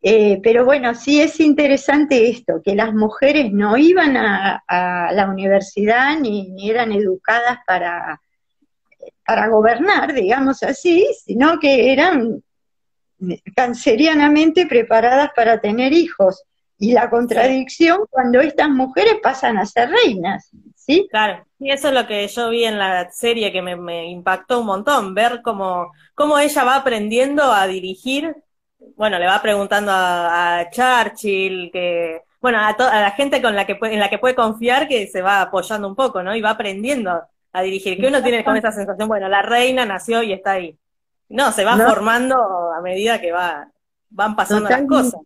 [0.00, 4.62] eh, pero bueno, sí es interesante esto, que las mujeres no iban a,
[5.12, 8.20] la universidad ni, ni eran educadas para,
[9.24, 12.42] para gobernar, digamos así, sino que eran
[13.54, 16.42] cancerianamente preparadas para tener hijos.
[16.78, 21.06] Y la contradicción cuando estas mujeres pasan a ser reinas, ¿sí?
[21.10, 24.66] Claro, y eso es lo que yo vi en la serie que me, impactó un
[24.66, 28.34] montón, ver cómo, cómo ella va aprendiendo a dirigir,
[28.96, 33.78] bueno, le va preguntando a, Churchill, que, bueno, a, a, la gente con la que
[33.82, 36.34] en la que puede confiar que se va apoyando un poco, ¿no?
[36.34, 37.20] Y va aprendiendo
[37.52, 40.78] a dirigir, que uno tiene con esa sensación, bueno, la reina nació y está ahí.
[41.28, 42.36] No, se va formando
[42.72, 43.68] a medida que va,
[44.10, 45.20] van pasando las cosas.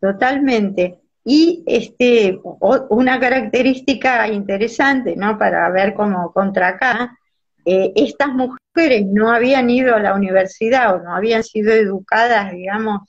[0.00, 1.00] Totalmente.
[1.24, 5.38] Y este, una característica interesante, ¿no?
[5.38, 7.18] Para ver cómo contra acá,
[7.64, 13.02] eh, estas mujeres no habían ido a la universidad o no habían sido educadas, digamos,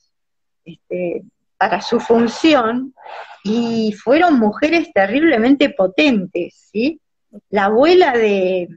[0.63, 1.23] este,
[1.58, 2.93] para su función
[3.43, 6.99] y fueron mujeres terriblemente potentes, ¿sí?
[7.50, 8.69] La abuela de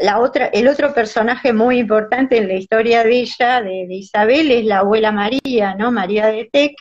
[0.00, 4.64] la otra, el otro personaje muy importante en la historia de ella, de, Isabel, es
[4.64, 5.92] la abuela María, ¿no?
[5.92, 6.74] María de Tec,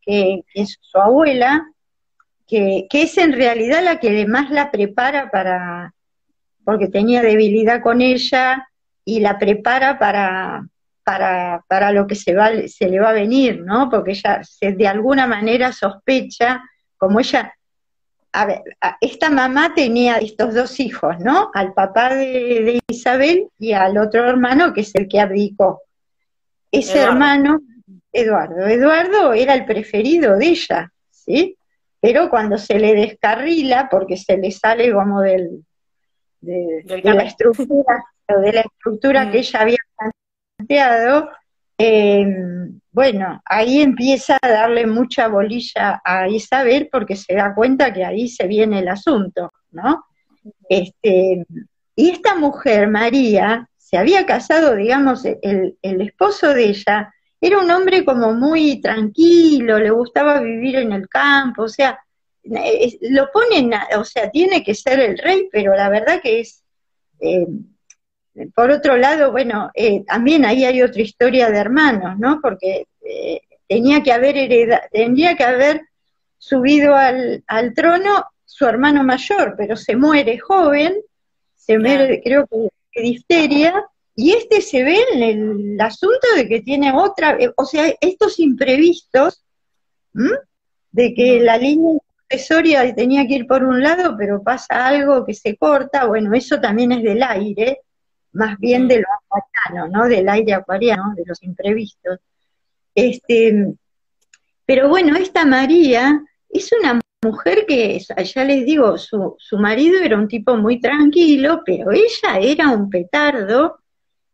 [0.00, 1.66] que, es su abuela,
[2.46, 5.94] que, es en realidad la que más la prepara para,
[6.64, 8.68] porque tenía debilidad con ella,
[9.04, 10.66] y la prepara para,
[11.02, 13.90] para, para lo que se, va, se le va a venir, ¿no?
[13.90, 16.62] Porque ella se, de alguna manera sospecha,
[16.96, 17.54] como ella
[18.34, 18.62] a ver,
[19.00, 21.52] esta mamá tenía estos dos hijos, ¿no?
[21.54, 25.82] Al papá de, Isabel y al otro hermano que es el que abdicó.
[26.72, 27.60] Ese hermano,
[28.12, 31.56] Eduardo, Eduardo era el preferido de ella, ¿sí?
[32.00, 35.64] Pero cuando se le descarrila, porque se le sale como del,
[36.40, 39.40] de, la estructura, de la estructura que mm.
[39.42, 39.78] ella había
[40.58, 41.30] planteado,
[41.78, 42.26] eh,
[42.94, 48.28] bueno, ahí empieza a darle mucha bolilla a Isabel porque se da cuenta que ahí
[48.28, 50.04] se viene el asunto, ¿no?
[50.68, 51.44] Este,
[51.96, 58.04] y esta mujer, María, se había casado, digamos, el, esposo de ella era un hombre
[58.04, 61.98] como muy tranquilo, le gustaba vivir en el campo, o sea,
[62.44, 66.62] lo ponen, o sea, tiene que ser el rey, pero la verdad que es,
[67.18, 67.44] eh,
[68.54, 72.40] por otro lado, bueno, eh, también ahí hay otra historia de hermanos, ¿no?
[72.40, 74.34] Porque eh, tenía que haber
[74.90, 75.82] tendría que haber
[76.38, 77.42] subido al,
[77.74, 80.94] trono su hermano mayor, pero se muere joven,
[81.56, 83.84] se muere, creo que de difteria,
[84.16, 88.38] y este se ve en el, asunto de que tiene otra, eh, o sea, estos
[88.38, 89.42] imprevistos,
[90.92, 91.98] de que la línea
[92.30, 96.60] sucesoria tenía que ir por un lado, pero pasa algo que se corta, bueno, eso
[96.60, 97.80] también es del aire,
[98.34, 100.08] más bien de lo acuariano, ¿no?
[100.08, 102.18] Del aire acuariano, de los imprevistos.
[102.94, 103.74] Este,
[104.66, 110.18] pero bueno, esta María es una mujer que, ya les digo, su, su marido era
[110.18, 113.78] un tipo muy tranquilo, pero ella era un petardo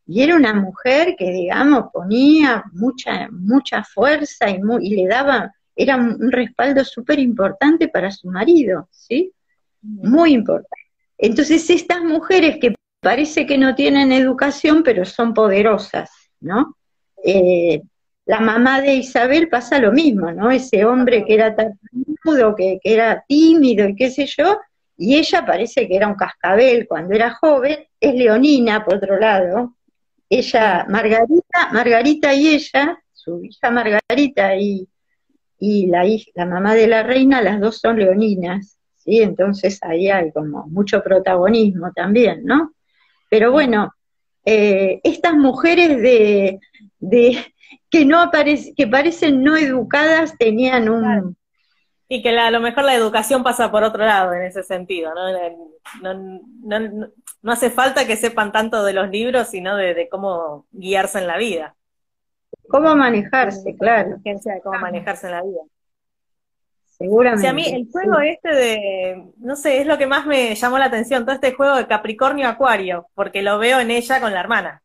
[0.07, 5.97] y era una mujer que, digamos, ponía mucha, mucha fuerza y, y le daba, era
[5.97, 9.33] un respaldo súper importante para su marido, ¿sí?
[9.83, 10.69] Muy importante.
[11.17, 16.11] Entonces, estas mujeres que parece que no tienen educación, pero son poderosas,
[16.41, 16.77] ¿no?
[17.25, 17.83] Eh,
[18.27, 20.51] la mamá de Isabel pasa lo mismo, ¿no?
[20.51, 24.61] Ese hombre que era tartamudo, que, que era tímido y qué sé yo,
[24.97, 29.75] y ella parece que era un cascabel cuando era joven, es leonina, por otro lado.
[30.29, 34.87] Ella, Margarita, Margarita y ella, su hija Margarita y,
[35.59, 39.23] y la, la mamá de la reina, las dos son leoninas, ¿sí?
[39.23, 42.75] Entonces ahí hay como mucho protagonismo también, ¿no?
[43.31, 43.95] Pero bueno,
[44.45, 46.61] eh, estas mujeres de,
[47.89, 51.37] que no aparecen, que parecen no educadas tenían un
[52.13, 56.11] y que a lo mejor la educación pasa por otro lado en ese sentido, ¿no?
[57.43, 61.39] No, hace falta que sepan tanto de los libros, sino de, cómo guiarse en la
[61.39, 61.77] vida.
[62.69, 64.17] Cómo manejarse, claro.
[64.25, 65.61] De cómo manejarse en la vida.
[67.01, 67.49] Seguramente.
[67.49, 70.85] a mí el juego este de, no sé, es lo que más me llamó la
[70.85, 74.83] atención, todo este juego de Capricornio Acuario, porque lo veo en ella con la hermana.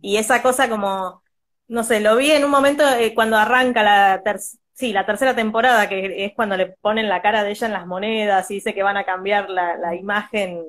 [0.00, 1.22] Y esa cosa como,
[1.66, 5.34] no sé, lo vi en un momento eh, cuando arranca la tercera Sí, la tercera
[5.34, 8.74] temporada, que es cuando le ponen la cara de ella en las monedas y dice
[8.74, 10.62] que van a cambiar la, imagen,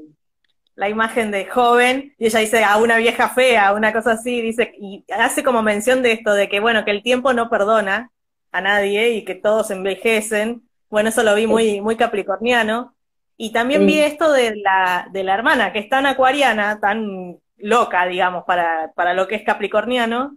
[0.73, 4.73] la imagen de joven, y ella dice a una vieja fea, una cosa así, dice,
[4.79, 8.09] y hace como mención de esto, de que bueno, que el tiempo no perdona
[8.51, 10.67] a nadie y que todos envejecen.
[10.89, 12.95] Bueno, eso lo vi muy, muy capricorniano.
[13.37, 18.05] Y también vi esto de la, de la hermana, que es tan acuariana, tan loca,
[18.05, 20.35] digamos, para, para lo que es capricorniano,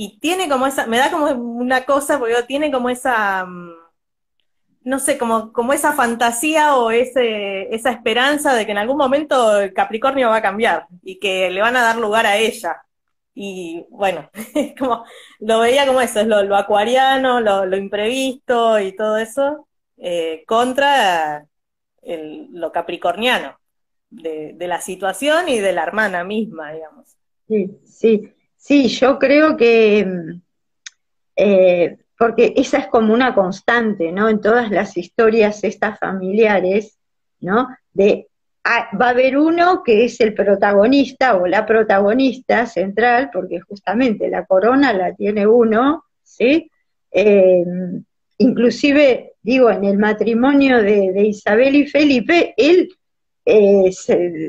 [0.00, 3.72] y tiene como esa, me da como una cosa, porque tiene como esa, mm,
[4.82, 9.60] no sé, como, como esa fantasía o ese, esa esperanza de que en algún momento
[9.60, 12.82] el Capricornio va a cambiar y que le van a dar lugar a ella.
[13.34, 14.30] Y bueno,
[14.78, 15.04] como
[15.40, 19.67] lo veía como eso, es lo, acuariano, lo, imprevisto y todo eso,
[20.00, 21.46] eh, contra
[22.02, 23.58] lo capricorniano
[24.10, 27.16] de, la situación y de la hermana misma, digamos.
[27.46, 28.32] Sí, sí.
[28.56, 30.40] Sí, yo creo que, mm,
[31.36, 34.28] eh, porque esa es como una constante, ¿no?
[34.28, 36.98] En todas las historias estas familiares,
[37.40, 37.68] ¿no?
[37.92, 38.28] De,
[38.64, 44.28] ah, va a haber uno que es el protagonista o la protagonista central, porque justamente
[44.28, 46.70] la corona la tiene uno, ¿sí?
[47.10, 48.04] Em,
[48.38, 52.88] inclusive, digo, en el matrimonio de, de Isabel y Felipe, él
[53.50, 53.90] eh,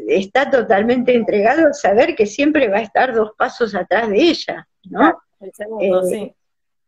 [0.10, 4.68] está totalmente entregado a saber que siempre va a estar dos pasos atrás de ella,
[4.90, 5.18] ¿no?
[5.40, 6.34] El segundo, eh, sí.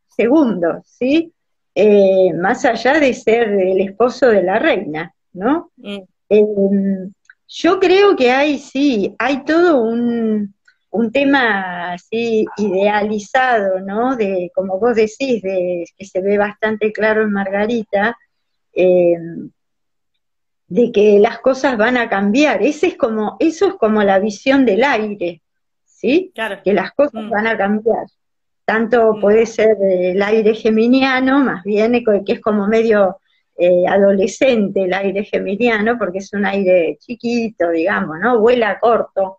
[0.08, 1.32] Segundo, ¿sí?
[1.74, 5.70] Eh, más allá de ser el esposo de la reina, ¿no?
[5.76, 6.00] Mm.
[6.28, 7.12] Em,
[7.48, 10.54] yo creo que hay, sí, hay todo un,
[10.92, 14.14] un tema así idealizado, ¿no?
[14.14, 18.16] De, como vos decís, de, que se ve bastante claro en Margarita,
[18.74, 19.16] eh,
[20.68, 22.62] de que las cosas van a cambiar.
[22.62, 25.42] Ese es como, eso es como la visión del aire,
[25.84, 26.30] ¿sí?
[26.34, 26.60] Claro.
[26.62, 27.30] Que las cosas mm.
[27.30, 28.06] van a cambiar.
[28.64, 29.20] Tanto mm.
[29.20, 31.92] puede ser el aire geminiano, más bien
[32.24, 33.18] que es como medio
[33.56, 38.40] eh, adolescente el aire geminiano, porque es un aire chiquito, digamos, ¿no?
[38.40, 39.38] Vuela corto,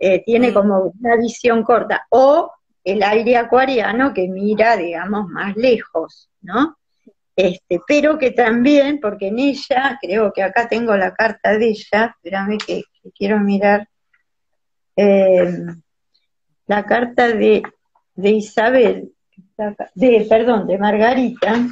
[0.00, 0.54] eh, tiene mm.
[0.54, 2.06] como una visión corta.
[2.08, 2.50] O
[2.82, 6.78] el aire acuariano que mira, digamos, más lejos, ¿no?
[7.36, 12.14] Este, pero que también, porque en ella, creo que acá tengo la carta de ella,
[12.16, 12.82] espérame que,
[13.14, 13.88] quiero mirar,
[14.96, 15.58] eh,
[16.66, 17.62] la carta de,
[18.14, 19.12] de Isabel,
[19.94, 21.66] de, perdón, de Margarita.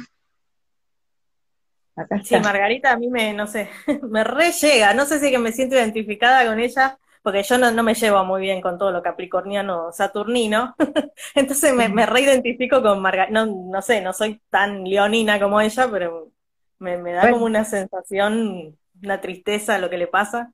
[2.23, 3.69] Sí, Margarita a mí me, no sé,
[4.09, 7.83] me re llega, no sé si que me siento identificada con ella, porque yo no,
[7.83, 10.75] me llevo muy bien con todo lo capricorniano saturnino,
[11.35, 15.87] entonces me, me reidentifico con Margarita, no, no sé, no soy tan leonina como ella,
[15.91, 16.31] pero
[16.79, 20.51] me, da como una sensación, una tristeza lo que le pasa.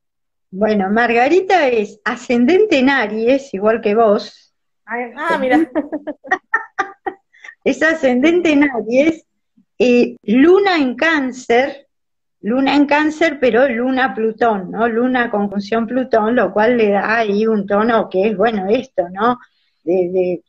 [0.52, 4.54] Bueno, Margarita es ascendente en Aries, igual que vos.
[4.86, 5.70] ah, mira.
[7.64, 9.26] es ascendente en Aries,
[9.78, 11.88] y luna en cáncer,
[12.46, 14.88] Luna en cáncer, pero Luna Plutón, ¿no?
[14.88, 19.40] Luna conjunción Plutón, lo cual le da ahí un tono que es, bueno, esto, ¿no?
[19.84, 20.44] De,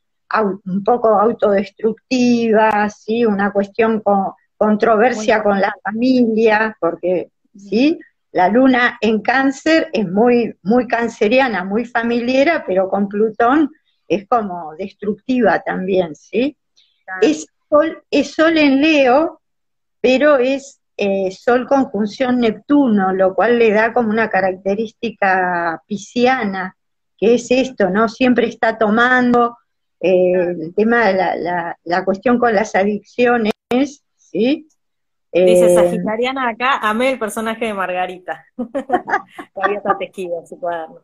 [0.67, 3.25] un poco autodestructiva, ¿sí?
[3.25, 7.99] Una cuestión con controversia con la familia, porque, ¿sí?
[8.31, 13.70] La luna en cáncer es muy, muy canceriana, muy familiar, pero con Plutón
[14.07, 16.59] es como destructiva también, ¿sí?
[17.23, 19.41] Es, sol, es sol en Leo,
[20.03, 26.76] pero es eh, Sol conjunción Neptuno, lo cual le da como una característica pisciana,
[27.18, 28.09] que es esto, ¿no?
[28.09, 29.59] Siempre está tomando
[30.01, 33.53] eh, el tema de la, la, cuestión con las adicciones,
[34.16, 34.68] ¿sí?
[35.32, 38.47] Dice eh, Sagitariana acá, amé el personaje de Margarita.
[39.55, 39.99] Todavía está
[40.47, 41.01] su cuaderno.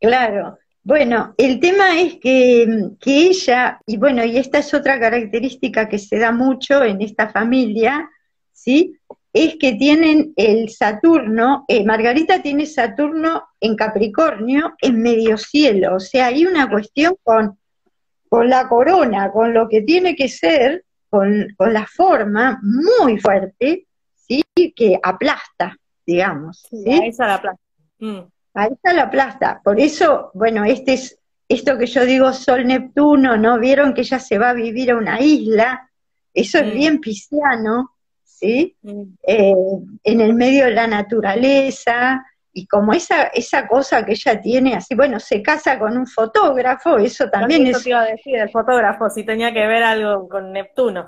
[0.00, 0.58] claro.
[0.84, 5.98] Bueno, el tema es que, que, ella, y bueno, y esta es otra característica que
[5.98, 8.10] se da mucho en esta familia,
[8.52, 8.98] ¿sí?
[9.32, 16.00] Es que tienen el Saturno, eh, Margarita tiene Saturno en Capricornio en medio cielo, o
[16.00, 17.58] sea, hay una cuestión con,
[18.28, 23.86] con la corona, con lo que tiene que ser, con, con la forma muy fuerte,
[24.16, 24.42] ¿sí?
[24.74, 26.66] Que aplasta, digamos.
[26.68, 27.00] ¿sí?
[27.04, 27.62] esa la aplasta.
[28.00, 28.31] Mm.
[28.54, 29.60] Ahí está la plasta.
[29.62, 33.58] Por eso, bueno, este es esto que yo digo Sol Neptuno, ¿no?
[33.58, 35.90] Vieron que ella se va a vivir a una isla.
[36.32, 37.90] Eso es bien pisciano,
[38.24, 38.76] ¿sí?
[39.26, 39.54] Eh,
[40.04, 42.24] en el medio de la naturaleza.
[42.54, 46.98] Y como esa, esa cosa que ella tiene, así, bueno, se casa con un fotógrafo,
[46.98, 47.84] eso también eso es.
[47.84, 51.06] Te iba a decir, el fotógrafo, si tenía que ver algo con Neptuno.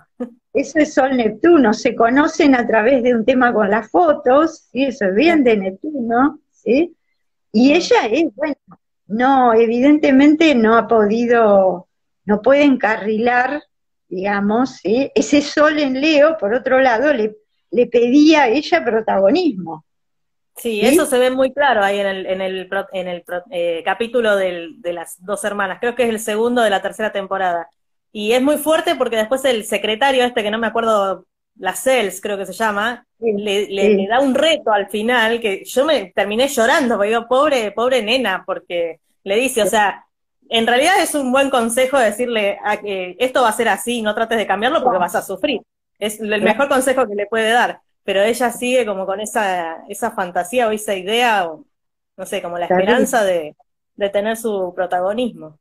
[0.54, 4.84] Eso es Sol Neptuno, se conocen a través de un tema con las fotos, ¿sí?
[4.84, 6.94] Eso es bien de Neptuno, ¿sí?
[7.54, 8.56] Y ella es, bueno,
[9.06, 11.86] no, evidentemente no ha podido,
[12.24, 13.62] no puede encarrilar,
[14.08, 17.36] digamos, ese sol en Leo, por otro lado, le,
[17.70, 19.84] le pedía a ella protagonismo.
[20.56, 24.34] Sí, eso se ve muy claro ahí en el, en el, en el eh, capítulo
[24.34, 27.68] del, de las dos hermanas, creo que es el segundo de la tercera temporada.
[28.10, 31.24] Y es muy fuerte porque después el secretario este, que no me acuerdo
[31.56, 35.84] la CELS creo que se llama, le, le, da un reto al final que yo
[35.84, 40.04] me terminé llorando, porque digo, pobre, pobre nena, porque le dice, o sea,
[40.48, 44.14] en realidad es un buen consejo decirle a que esto va a ser así, no
[44.14, 45.62] trates de cambiarlo porque vas a sufrir.
[45.98, 50.10] Es el mejor consejo que le puede dar, pero ella sigue como con esa, esa
[50.10, 51.64] fantasía o esa idea, o,
[52.16, 53.56] no sé, como la esperanza de,
[53.96, 55.58] de tener su protagonismo.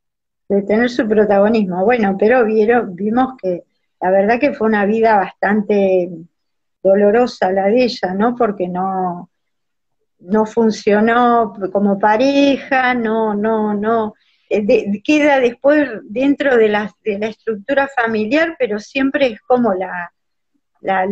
[0.50, 1.86] De tener su protagonismo.
[1.86, 3.64] Bueno, pero vieron, vimos que
[4.02, 6.10] la verdad que fue una vida bastante
[6.84, 8.36] dolorosa la de ella, ¿no?
[8.36, 9.30] Porque no,
[10.20, 14.14] no funcionó como pareja, no, no, no,
[14.50, 20.14] eh, queda después dentro de la, de la estructura familiar, pero siempre es como la,
[20.82, 21.06] la,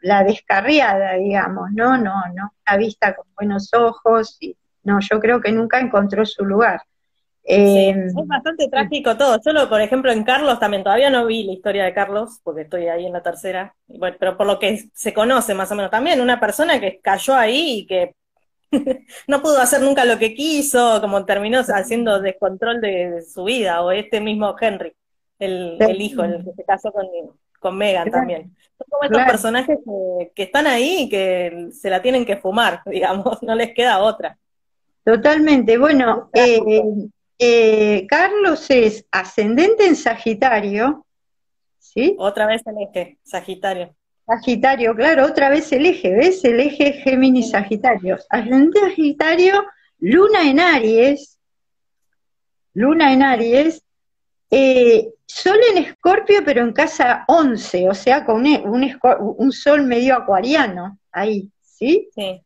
[0.00, 1.96] la, descarriada, digamos, ¿no?
[1.96, 6.44] No, no, la vista con buenos ojos, y no, yo creo que nunca encontró su
[6.44, 6.82] lugar.
[7.46, 9.38] Eh, es bastante trágico todo.
[9.44, 12.88] Yo, por ejemplo, en Carlos también, todavía no vi la historia de Carlos, porque estoy
[12.88, 16.20] ahí en la tercera, bueno, pero por lo que se conoce más o menos también,
[16.20, 18.14] una persona que cayó ahí y que
[19.28, 23.92] no pudo hacer nunca lo que quiso, como terminó haciendo descontrol de, su vida, o
[23.92, 24.94] este mismo Henry,
[25.38, 27.06] el, hijo, el que se casó con,
[27.60, 28.56] con Megan también.
[28.78, 32.80] Son como estos personajes que, que están ahí y que se la tienen que fumar,
[32.86, 34.38] digamos, no les queda otra.
[35.04, 35.76] Totalmente.
[35.76, 36.58] Bueno, eh,
[37.38, 41.06] eh, Carlos es ascendente en Sagitario,
[41.78, 42.16] ¿sí?
[42.18, 43.94] Otra vez el eje, Sagitario.
[44.26, 46.44] Sagitario, claro, otra vez el eje, ¿ves?
[46.44, 48.18] El eje Géminis-Sagitario.
[48.30, 49.64] Ascendente Sagitario,
[49.98, 51.38] Luna en Aries,
[52.72, 53.82] Luna en Aries,
[54.50, 60.16] eh, Sol en Escorpio, pero en casa 11, o sea, con un, un Sol medio
[60.16, 62.08] acuariano, ahí, ¿sí?
[62.14, 62.43] Sí.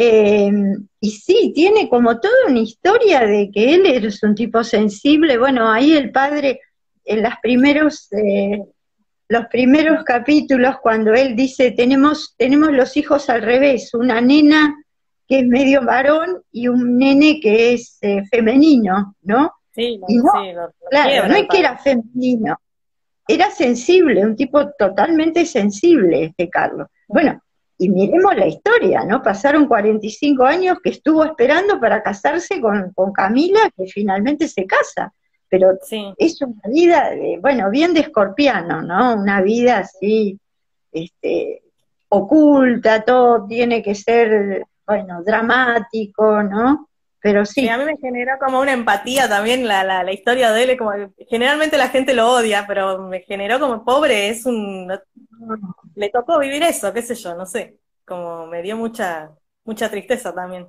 [0.00, 0.52] Eh,
[1.00, 5.38] y sí, tiene como toda una historia de que él es un tipo sensible.
[5.38, 6.60] Bueno, ahí el padre,
[7.04, 8.62] en los primeros, eh,
[9.28, 14.76] los primeros capítulos, cuando él dice, tenemos, tenemos los hijos al revés, una nena
[15.26, 19.52] que es medio varón y un nene que es eh, femenino, ¿no?
[19.72, 20.00] Sí,
[20.90, 22.56] claro, no es que era femenino,
[23.26, 26.86] era sensible, un tipo totalmente sensible este Carlos.
[27.08, 27.42] Bueno,
[27.80, 29.22] y miremos la historia, ¿no?
[29.22, 35.12] Pasaron 45 años que estuvo esperando para casarse con, Camila, que finalmente se casa.
[35.48, 35.70] Pero
[36.18, 37.10] es una vida,
[37.40, 39.14] bueno, bien de escorpiano, ¿no?
[39.14, 40.38] Una vida así,
[40.90, 41.62] este,
[42.08, 46.88] oculta, todo tiene que ser, bueno, dramático, ¿no?
[47.20, 47.62] Pero sí.
[47.62, 47.68] sí.
[47.68, 50.92] a mí me generó como una empatía también la, la, la historia de él, como
[51.28, 54.90] generalmente la gente lo odia, pero me generó como pobre, es un
[55.98, 59.30] le tocó vivir eso, qué sé yo, no sé, como me dio mucha,
[59.64, 60.68] mucha tristeza también.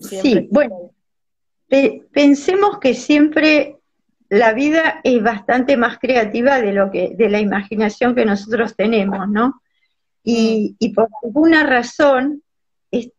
[0.00, 0.90] Sí, bueno,
[2.12, 3.78] pensemos que siempre
[4.28, 9.28] la vida es bastante más creativa de lo que, de la imaginación que nosotros tenemos,
[9.28, 9.62] ¿no?
[10.22, 10.92] Y, mm.
[10.92, 12.42] por alguna razón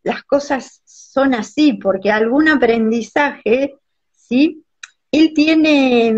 [0.04, 3.74] las cosas son así, porque algún aprendizaje,
[4.12, 4.64] ¿sí?
[5.10, 6.08] Él tiene,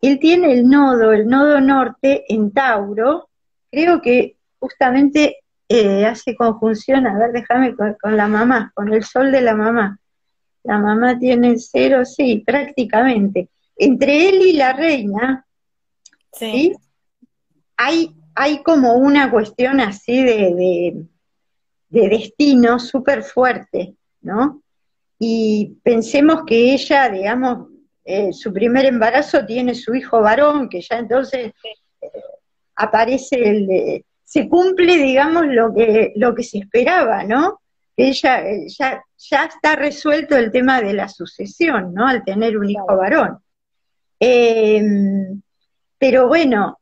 [0.00, 3.28] él tiene el nodo, el nodo norte en Tauro,
[3.74, 9.32] creo que justamente eh, hace conjunción, a ver, déjame con, la mamá, con el sol
[9.32, 9.98] de la mamá.
[10.62, 13.48] La mamá tiene cero, sí, prácticamente.
[13.76, 15.46] Entre él y la reina,
[16.32, 16.74] sí.
[17.76, 21.04] Hay, hay como una cuestión así de,
[21.90, 24.62] de, destino súper fuerte, ¿no?
[25.18, 27.68] y pensemos que ella, digamos,
[28.04, 31.52] eh, su primer embarazo tiene su hijo varón, que ya entonces
[32.02, 32.10] eh,
[32.76, 37.60] aparece el, se cumple, digamos, lo que, lo que se esperaba, ¿no?
[37.96, 42.08] Ella ya, ya está resuelto el tema de la sucesión, ¿no?
[42.08, 43.38] Al tener un hijo varón.
[44.18, 45.40] Em,
[45.98, 46.80] pero bueno,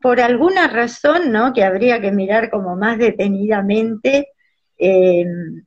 [0.00, 1.52] por alguna razón, ¿no?
[1.52, 4.32] Que habría que mirar como más detenidamente
[4.78, 5.64] em,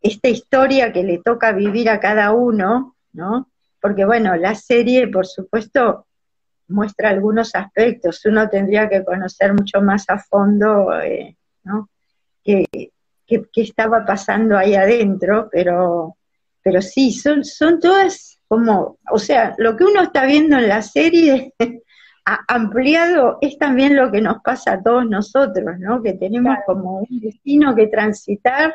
[0.00, 3.50] esta historia que le toca vivir a cada uno, ¿no?
[3.80, 6.06] Porque bueno, la serie, por supuesto,
[6.68, 8.24] muestra algunos aspectos.
[8.24, 11.88] Uno tendría que conocer mucho más a fondo, eh, ¿no?
[12.44, 12.66] Qué,
[13.54, 16.16] estaba pasando ahí adentro, pero,
[16.62, 20.80] pero sí, son, son todas como, o sea, lo que uno está viendo en la
[20.80, 21.52] serie
[22.48, 26.02] ampliado es también lo que nos pasa a todos nosotros, ¿no?
[26.02, 28.74] Que tenemos como un destino que transitar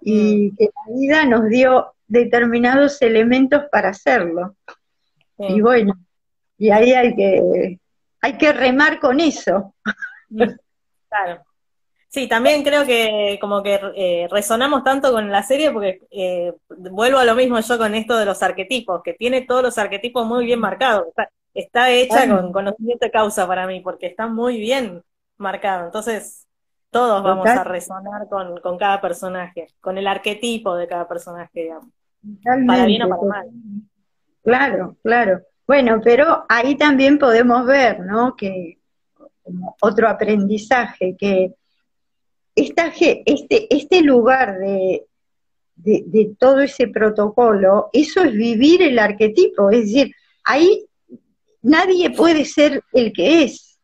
[0.00, 0.56] y mm.
[0.56, 4.56] que la vida nos dio determinados elementos para hacerlo.
[5.38, 5.94] Y bueno,
[6.58, 7.78] y ahí hay que,
[8.20, 9.74] hay que remar con eso.
[11.08, 11.40] Claro.
[12.08, 16.52] Sí, también creo que como que eh, resonamos tanto con la serie porque eh,
[16.90, 20.26] vuelvo a lo mismo yo con esto de los arquetipos, que tiene todos los arquetipos
[20.26, 21.06] muy bien marcados.
[21.54, 25.02] Está, hecha con conocimiento de causa para mí, porque está muy bien
[25.36, 25.86] marcado.
[25.86, 26.46] Entonces,
[26.90, 31.90] todos vamos a resonar con, con cada personaje, con el arquetipo de cada personaje, digamos.
[32.66, 33.50] Para bien o para mal.
[34.42, 35.40] Claro, claro.
[35.66, 38.36] Bueno, pero ahí también podemos ver, ¿no?
[38.36, 38.78] Que
[39.42, 41.54] como otro aprendizaje, que
[42.54, 45.06] esta, este, este lugar de,
[45.76, 50.14] de, todo ese protocolo, eso es vivir el arquetipo, es decir,
[50.44, 50.86] ahí
[51.62, 53.78] nadie puede ser el que es.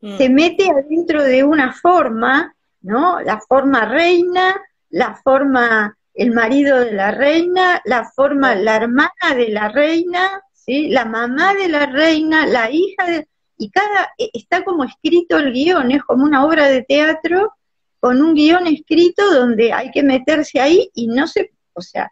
[0.00, 0.16] Mm.
[0.16, 3.20] Se mete adentro de una forma, ¿no?
[3.20, 4.60] La forma reina,
[4.90, 11.04] la forma el marido de la reina, la forma la hermana de la reina, la
[11.06, 13.28] mamá de la reina, la hija de...
[13.56, 17.54] Y cada, e, está como escrito el guion, es como una obra de teatro
[18.00, 22.10] con un guion escrito donde hay que meterse ahí y no se, o sea,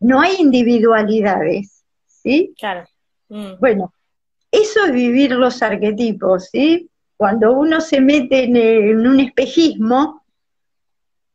[0.00, 2.54] no, hay individualidades, ¿sí?
[2.58, 2.86] Claro.
[3.28, 3.58] Mm.
[3.58, 3.92] Bueno,
[4.50, 6.88] eso es vivir los arquetipos, ¿sí?
[7.16, 10.23] Cuando uno se mete en un espejismo,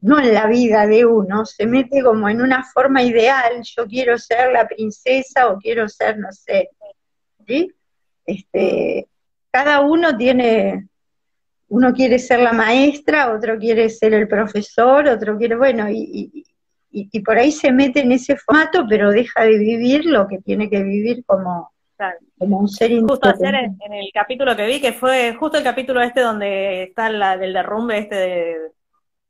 [0.01, 4.17] no en la vida de uno, se mete como en una forma ideal, yo quiero
[4.17, 6.69] ser la princesa o quiero ser, no sé,
[7.45, 7.71] ¿sí?
[8.25, 9.07] Este,
[9.51, 10.87] cada uno tiene,
[11.67, 16.45] uno quiere ser la maestra, otro quiere ser el profesor, otro quiere, bueno, y,
[16.91, 20.69] y, por ahí se mete en ese formato, pero deja de vivir lo que tiene
[20.69, 21.71] que vivir como,
[22.37, 26.01] como un ser Justo ayer en, el capítulo que vi, que fue justo el capítulo
[26.01, 28.55] este donde está la, del derrumbe este de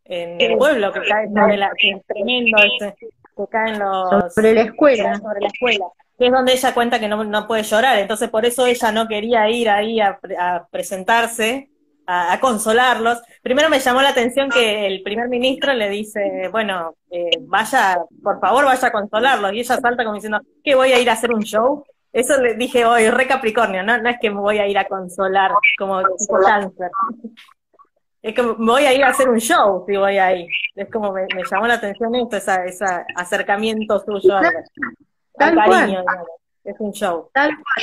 [0.10, 4.54] en el pueblo que cae sobre la, que es tremendo ese, que caen los sobre
[4.54, 5.16] la escuela.
[5.16, 5.86] sobre la escuela
[6.18, 7.98] que es donde ella cuenta que no, no puede llorar.
[7.98, 10.20] Entonces por eso ella no quería ir ahí a,
[10.70, 11.70] presentarse
[12.06, 13.22] a, consolarlos.
[13.42, 18.42] Primero me llamó la atención que el primer ministro le dice bueno eh, vaya por
[18.42, 21.32] favor vaya a consolarlos y ella salta como diciendo que voy a ir a hacer
[21.32, 24.02] un show eso le dije hoy, re Capricornio, ¿no?
[24.02, 26.90] No es que me voy a ir a consolar como tipo cáncer.
[28.22, 30.48] Es que voy a ir a hacer un show si voy ahí.
[30.76, 36.04] Es como me, llamó la atención esto, ese acercamiento suyo al, cariño.
[36.64, 37.30] Es un show.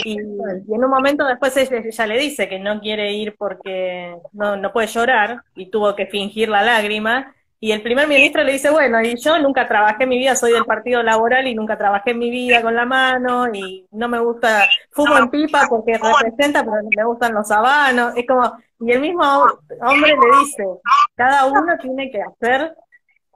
[0.04, 4.72] y, en un momento después ella, le dice que no quiere ir porque no, no
[4.72, 7.34] puede llorar y tuvo que fingir la lágrima.
[7.66, 10.52] Y el primer ministro le dice, bueno, y yo nunca trabajé en mi vida, soy
[10.52, 14.20] del Partido Laboral y nunca trabajé en mi vida con la mano y no me
[14.20, 18.16] gusta, fumo en pipa porque representa, pero me gustan los habanos.
[18.16, 19.24] Es como, y el mismo
[19.80, 20.64] hombre le dice,
[21.16, 22.72] cada uno tiene que hacer,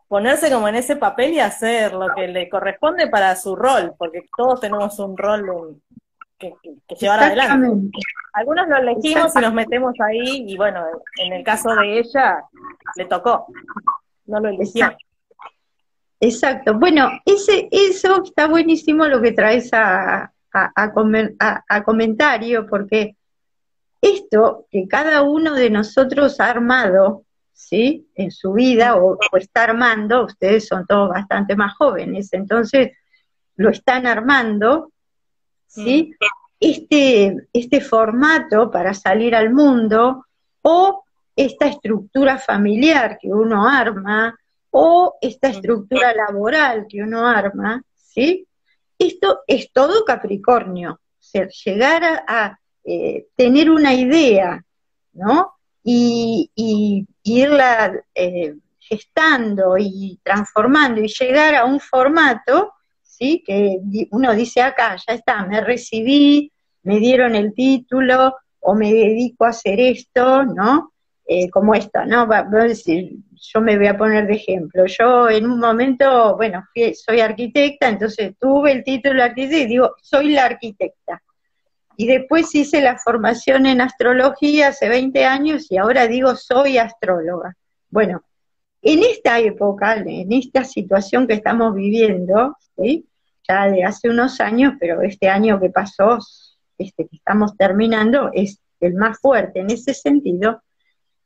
[0.07, 4.29] ponerse como en ese papel y hacer lo que le corresponde para su rol, porque
[4.37, 5.81] todos tenemos un rol
[6.39, 6.55] que,
[7.01, 7.99] llevar adelante.
[8.33, 12.45] Algunos lo elegimos y nos metemos ahí, y bueno, en el caso de ella,
[12.95, 13.49] le tocó,
[14.31, 14.97] no lo eligió.
[16.21, 16.79] Exacto.
[16.79, 23.17] Bueno, ese, eso está buenísimo lo que traes a, a comentario, porque
[24.01, 28.09] esto que cada uno de nosotros ha armado, ¿sí?
[28.15, 32.93] En su vida o, está armando, ustedes son todos bastante más jóvenes, entonces
[33.57, 34.93] lo están armando,
[35.67, 36.15] ¿sí?
[36.59, 40.27] Este, este formato para salir al mundo
[40.63, 41.00] o
[41.37, 44.37] esta estructura familiar que uno arma
[44.71, 48.47] o esta estructura laboral que uno arma, ¿sí?
[48.99, 51.01] Esto es todo Capricornio,
[51.65, 54.63] llegar a eh, tener una idea,
[55.13, 55.55] ¿no?
[55.83, 56.51] Y,
[57.23, 62.73] irla eh, gestando y transformando y llegar a un formato,
[63.03, 63.43] ¿sí?
[63.47, 63.79] Que
[64.11, 66.51] uno dice acá, ya está, me recibí,
[66.83, 70.93] me dieron el título o me dedico a hacer esto, ¿no?
[71.33, 72.27] Eh, como esto, ¿no?
[72.27, 74.85] Va, yo me voy a poner de ejemplo.
[74.87, 79.95] Yo en un momento, bueno, soy arquitecta, entonces tuve el título de arquitecta y digo,
[80.03, 81.23] soy la arquitecta.
[81.97, 87.57] Y después hice la formación en astrología hace 20 años y ahora digo, soy astróloga.
[87.91, 88.25] Bueno,
[88.83, 92.57] en esta época, en esta situación que estamos viviendo,
[93.49, 96.19] ya de hace unos años, pero este año que pasó,
[96.77, 100.61] este que estamos terminando, es el más fuerte en ese sentido,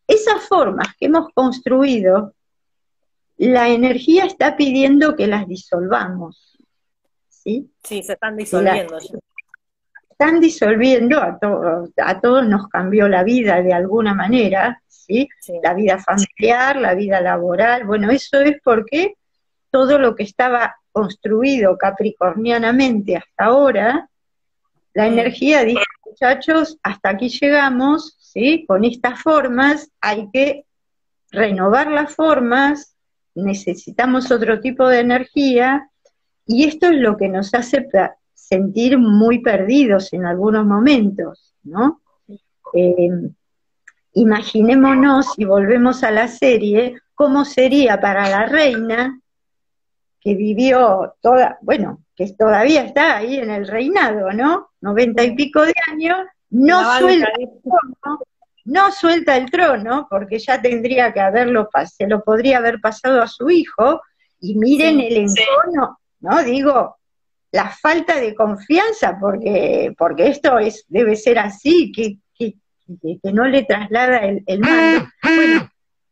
[0.06, 2.34] esas formas que hemos construido,
[3.36, 6.58] la energía está pidiendo que las disolvamos.
[7.28, 7.70] ¿Sí?
[7.82, 8.96] Sí, se están disolviendo.
[10.10, 11.38] están disolviendo, a,
[11.98, 15.28] a todos nos cambió la vida de alguna manera, ¿sí?
[15.62, 19.14] La vida familiar, la vida laboral, bueno, eso es porque
[19.70, 24.08] todo lo que estaba construido capricornianamente hasta ahora,
[24.94, 28.66] la energía dice, muchachos, hasta aquí llegamos, ¿sí?
[28.66, 30.66] Con estas formas hay que
[31.30, 32.96] renovar las formas,
[33.34, 35.90] necesitamos otro tipo de energía,
[36.46, 37.88] y esto es lo que nos hace
[38.34, 42.02] sentir muy perdidos en algunos momentos, ¿no?
[42.74, 43.08] Eh,
[44.12, 49.20] imaginémonos, y volvemos a la serie, cómo sería para la reina
[50.20, 54.70] que vivió toda, bueno, que todavía está ahí en el reinado, ¿no?
[54.80, 56.18] Noventa y pico de años,
[56.54, 58.20] no suelta el trono,
[58.64, 63.28] no suelta el trono, porque ya tendría que haberlo, se lo podría haber pasado a
[63.28, 64.02] su hijo,
[64.40, 66.42] y miren el entorno, ¿no?
[66.42, 66.96] Digo,
[67.52, 72.54] la falta de confianza, porque, porque esto es, debe ser así, que, que,
[73.22, 75.08] que no le traslada el, el mando.
[75.22, 75.70] Bueno,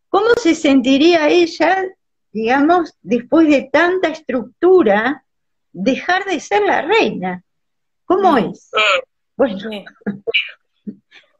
[0.08, 1.84] ¿cómo se sentiría ella
[2.32, 5.24] digamos, después de tanta estructura,
[5.72, 7.44] dejar de ser la reina.
[8.04, 8.70] ¿Cómo es?
[9.42, 9.84] Bueno,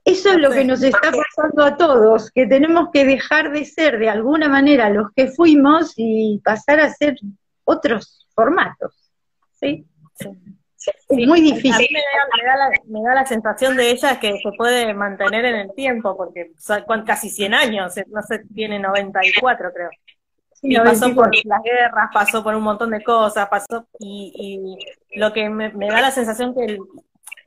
[0.05, 3.99] eso es lo que nos está pasando a todos, que tenemos que dejar de ser
[3.99, 7.17] de alguna manera los que fuimos y pasar a ser
[7.65, 8.93] otros formatos.
[9.53, 9.87] ¿sí?
[10.77, 11.75] Es muy difícil.
[11.75, 11.87] A mí
[12.87, 16.51] me da, la, sensación de ella que se puede mantener en el tiempo, porque
[17.07, 19.91] casi 100 años, no sé, tiene 94 creo
[20.63, 24.79] y pasó por las guerras, pasó por un montón de cosas, pasó y,
[25.17, 26.79] lo que me, da la sensación que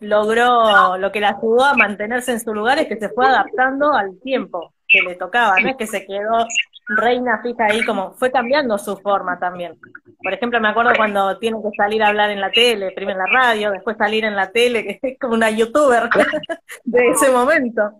[0.06, 3.94] logró, lo que le ayudó a mantenerse en su lugar es que se fue adaptando
[3.94, 6.46] al tiempo que le tocaba, no es que se quedó
[6.88, 9.78] reina fija ahí, como fue cambiando su forma también.
[10.22, 13.26] Por ejemplo, me acuerdo cuando tiene que salir a hablar en la tele, primero en
[13.26, 16.10] la radio, después salir en la tele, que es como una youtuber
[16.84, 17.92] de ese momento.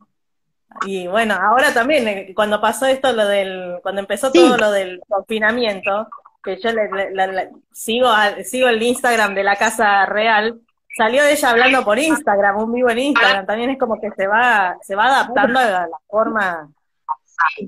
[0.86, 5.00] Y bueno, ahora también, eh, cuando pasó esto, lo del, cuando empezó todo lo del
[5.08, 6.08] confinamiento,
[6.44, 8.10] que yo le, sigo,
[8.44, 10.60] sigo el Instagram de la Casa Real,
[10.96, 14.78] salió ella hablando por Instagram, un vivo en Instagram, también es como que se va,
[14.82, 16.70] se va adaptando a la, forma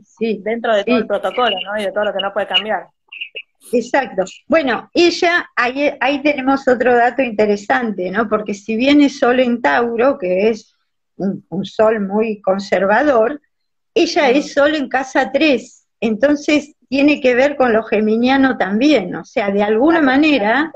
[0.04, 1.80] sí, dentro de todo el protocolo, ¿no?
[1.80, 2.88] Y de todo lo que no puede cambiar.
[3.74, 4.24] Exacto.
[4.48, 8.30] Bueno, ella, ahí, ahí tenemos otro dato interesante, ¿no?
[8.30, 10.74] Porque si viene solo en Tauro, que es
[11.18, 13.42] un, sol muy conservador,
[13.94, 19.26] ella es sol en casa 3, entonces tiene que ver con lo geminiano también, o
[19.26, 20.72] sea, de alguna manera,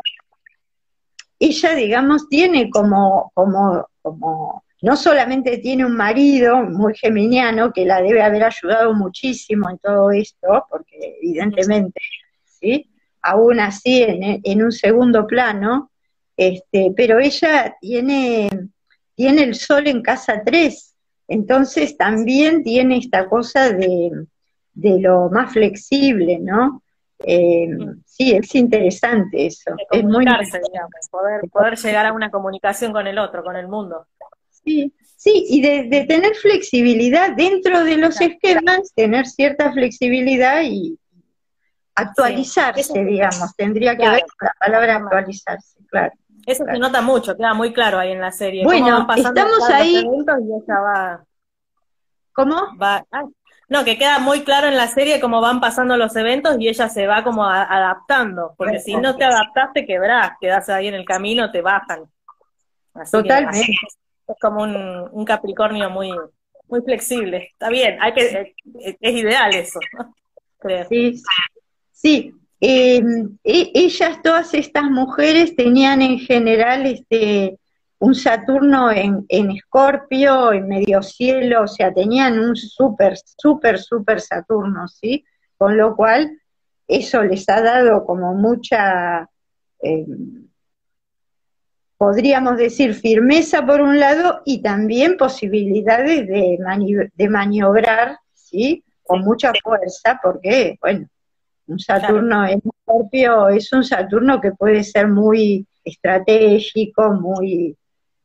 [1.41, 8.01] ella, digamos, tiene como, como, como, no solamente tiene un marido muy geminiano, que la
[8.01, 11.99] debe haber ayudado muchísimo en todo esto, porque evidentemente,
[12.45, 12.89] ¿sí?
[13.21, 15.91] aún así en, en un segundo plano,
[16.37, 18.49] este, pero ella tiene
[19.21, 20.95] tiene el sol en casa 3,
[21.27, 24.09] entonces también tiene esta cosa de,
[24.73, 26.80] lo más flexible, ¿no?
[27.25, 27.67] Eh,
[28.05, 29.71] sí, es interesante eso.
[29.91, 30.25] Es muy
[31.11, 34.07] poder, poder llegar a una comunicación con el otro, con el mundo.
[34.49, 40.97] Sí, sí, y de, tener flexibilidad dentro de los esquemas, tener cierta flexibilidad y
[41.95, 46.13] actualizarse, digamos, tendría que ver con la palabra actualizarse, claro.
[46.45, 48.63] Eso se nota mucho, queda muy claro ahí en la serie.
[48.63, 50.03] Bueno, estamos ahí.
[52.33, 52.77] ¿Cómo?
[52.81, 53.05] Va...
[53.71, 56.89] no, que queda muy claro en la serie cómo van pasando los eventos y ella
[56.89, 61.51] se va como adaptando, porque si no te adaptaste, quebrás, quedás ahí en el camino,
[61.51, 62.03] te bajan.
[63.11, 63.73] Totalmente.
[64.27, 66.11] es como un, Capricornio muy
[66.67, 67.49] muy flexible.
[67.51, 69.79] Está bien, hay que es, es ideal eso,
[70.59, 70.85] creo.
[70.87, 71.21] Sí,
[71.91, 77.57] sí, Em, e, ellas, todas estas mujeres, tenían en general este,
[78.01, 84.87] un Saturno en, Escorpio, en medio cielo, o sea, tenían un súper, súper, súper Saturno,
[84.87, 85.23] ¿sí?
[85.55, 86.39] con lo cual
[86.87, 89.29] eso les ha dado como mucha,
[89.83, 90.05] eh,
[91.95, 96.57] podríamos decir, firmeza por un lado y también posibilidades de,
[97.13, 98.83] de maniobrar, ¿sí?
[99.03, 101.07] Con mucha fuerza, porque, bueno,
[101.67, 107.77] un Saturno en Escorpio es un Saturno que puede ser muy estratégico, muy,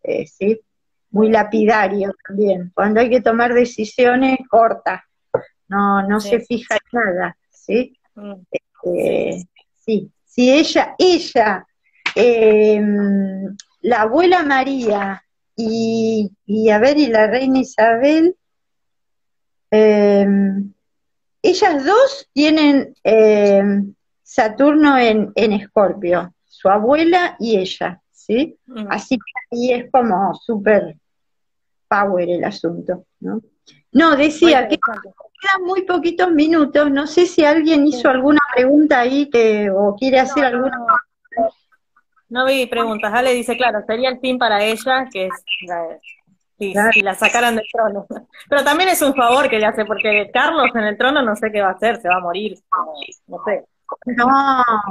[0.06, 0.60] eh, ¿sí?
[1.10, 2.70] muy lapidario también.
[2.74, 5.04] Cuando hay que tomar decisiones, corta,
[5.68, 7.98] no, no se fija en nada, ¿sí?
[8.14, 8.34] Mm.
[8.50, 9.48] Este,
[9.84, 11.66] sí, si ella, ella,
[12.14, 15.22] em, la abuela María
[15.56, 18.36] y, y, a ver, y la reina Isabel,
[19.70, 20.72] em,
[21.42, 28.58] ellas dos tienen em, Saturno en, en Escorpio, su abuela y ella, ¿sí?
[28.90, 30.96] Así que ahí es como súper
[31.88, 33.40] power el asunto, ¿no?
[33.92, 39.30] No, decía que quedan muy poquitos minutos, no sé si alguien hizo alguna pregunta ahí
[39.74, 40.76] o quiere hacer alguna.
[42.28, 45.32] No, vi preguntas, Ale dice, claro, sería el fin para ella, que es
[46.58, 48.06] si, la sacaran del trono.
[48.48, 51.52] Pero también es un favor que le hace, porque Carlos en el trono no sé
[51.52, 52.58] qué va a hacer, se va a morir,
[53.28, 53.64] no sé.
[54.06, 54.26] No.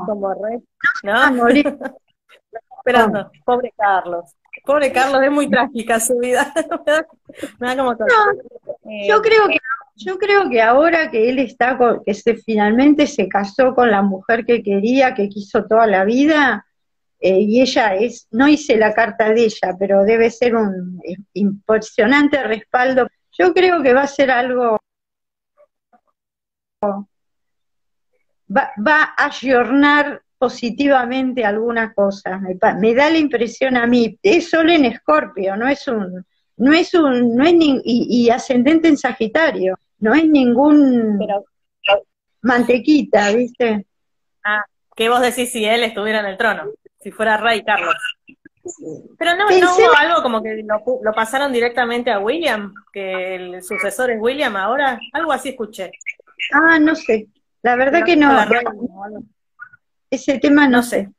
[0.05, 0.59] Como rey.
[1.03, 1.33] ¿No?
[1.33, 1.77] morir.
[2.85, 4.35] Esperando, pobre Carlos.
[4.63, 6.53] Pobre Carlos, es muy trágica su vida.
[7.59, 9.57] me da, como eh, yo creo que
[9.97, 14.45] yo creo que ahora que él está que se finalmente se casó con la mujer
[14.45, 16.65] que quería, que quiso toda la vida,
[17.19, 21.01] eh, y ella es, no hice la carta de ella, pero debe ser un
[21.33, 23.07] impresionante respaldo.
[23.31, 24.77] Yo creo que va a ser algo
[26.83, 34.49] va, va a ayornar positivamente alguna cosa, me, me, da la impresión a mí, es
[34.49, 36.25] solo en Escorpio, no es un,
[36.57, 41.19] no es un, no es ni, y, ascendente en Sagitario, no es ningún
[42.41, 43.85] mantequita, ¿viste?
[44.43, 44.63] Ah,
[44.95, 46.71] ¿qué vos decís si él estuviera en el trono?
[46.99, 47.95] Si fuera rey Carlos.
[49.17, 53.63] Pero no, no hubo algo como que lo, lo, pasaron directamente a William, que el
[53.63, 55.91] sucesor es William ahora, algo así escuché.
[56.51, 57.27] Ah, no sé,
[57.61, 58.29] la verdad que no.
[60.09, 61.09] Ese tema no sé.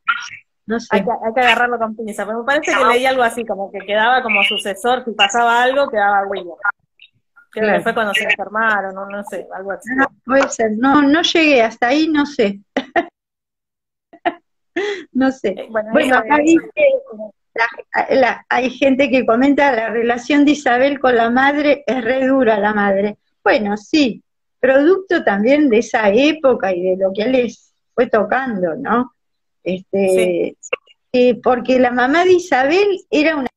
[0.67, 0.89] No sé.
[0.91, 2.27] Hay que, hay que agarrarlo con pinza.
[2.27, 5.89] Pero me parece que leí algo así, como que quedaba como sucesor, si pasaba algo,
[5.89, 6.57] quedaba William.
[7.51, 9.95] Creo que fue cuando se enfermaron, no, no sé, algo así.
[9.95, 12.61] No, puede ser, no, no llegué, hasta ahí no sé.
[15.13, 15.49] no sé.
[15.49, 16.71] Eh, bueno, acá dice,
[18.49, 22.75] hay gente que comenta la relación de Isabel con la madre, es re dura la
[22.75, 23.17] madre.
[23.43, 24.23] Bueno, sí,
[24.61, 27.35] producto también de esa época y de lo que él
[27.97, 29.15] fue tocando, ¿no?
[29.65, 30.55] Este,
[31.43, 33.49] porque la mamá de Isabel era una,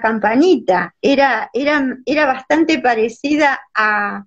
[0.00, 4.24] campanita, era, era, era bastante parecida a,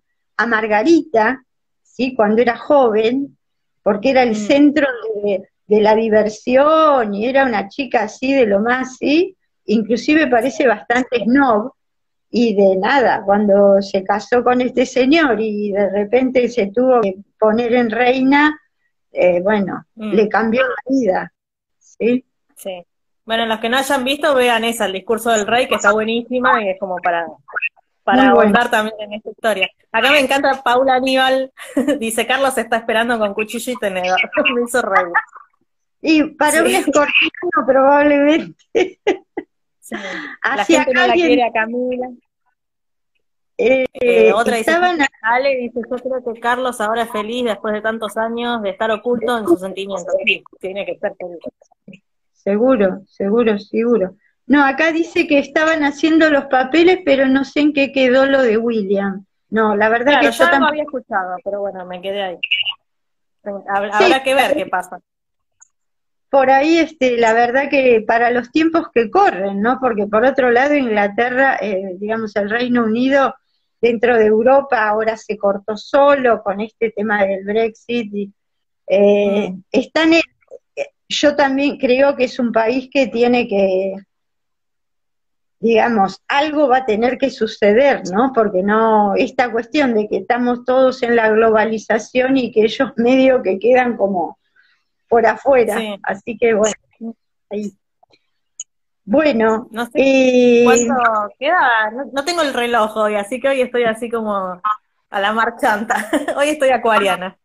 [0.48, 1.44] Margarita,
[1.82, 2.14] ¿sí?
[2.16, 3.36] Cuando era joven,
[3.82, 4.36] porque era el mm.
[4.36, 4.88] centro
[5.24, 9.36] de, de, la diversión y era una chica así de lo más, ¿sí?
[9.66, 11.72] Inclusive parece bastante snob,
[12.30, 17.16] y de nada, cuando se casó con este señor y de repente se tuvo que
[17.40, 18.60] poner en reina,
[19.20, 20.14] eh, bueno, mm.
[20.14, 21.34] le cambió la vida.
[21.80, 22.24] ¿sí?
[22.56, 22.86] Sí.
[23.26, 26.64] Bueno, los que no hayan visto, vean esa, el discurso del rey, que está buenísima
[26.64, 27.26] y es como para,
[28.04, 29.70] para abordar también en esta historia.
[29.92, 31.52] Acá me encanta Paula Aníbal,
[32.00, 34.20] dice Carlos está esperando con cuchillo y tenedor.
[34.56, 35.06] me hizo rey.
[36.02, 38.56] Y para un escorpiano probablemente.
[40.44, 42.08] La gente no la quiere a Camila.
[43.58, 44.72] Eh, eh, otra dice,
[45.22, 48.92] Ale dice, yo creo que Carlos ahora es feliz después de tantos años de estar
[48.92, 50.14] oculto en sus sentimientos.
[50.26, 51.40] Sí, tiene que estar feliz.
[52.34, 54.16] Seguro, seguro, seguro.
[54.46, 58.44] No, acá dice que estaban haciendo los papeles, pero no sé en qué quedó lo
[58.44, 59.26] de William.
[59.50, 62.38] No, la verdad que yo, yo había escuchado, pero bueno, me quedé ahí.
[63.44, 65.00] Habrá que ver qué pasa
[66.30, 69.80] por ahí, este, la verdad que para los tiempos que corren, ¿no?
[69.80, 73.34] Porque por otro lado, Inglaterra, eh, digamos, el Reino Unido
[73.82, 78.14] dentro de Europa ahora se cortó solo con este tema del Brexit.
[78.14, 78.32] Y,
[78.88, 79.64] eh, mm.
[79.72, 80.14] están
[81.10, 83.96] yo también creo que es un país que tiene que,
[85.60, 88.32] digamos, algo va a tener que suceder, ¿no?
[88.34, 93.42] Porque no, esta cuestión de que estamos todos en la globalización y que ellos medio
[93.42, 94.38] que quedan como
[95.08, 95.80] por afuera.
[96.04, 96.76] Así que bueno,
[97.50, 97.72] ahí.
[99.10, 101.92] Bueno, no sé eh, cuánto queda.
[102.12, 104.62] No, tengo el reloj hoy, así que hoy estoy así como
[105.10, 106.12] a la marchanta.
[106.36, 107.38] hoy estoy acuariana.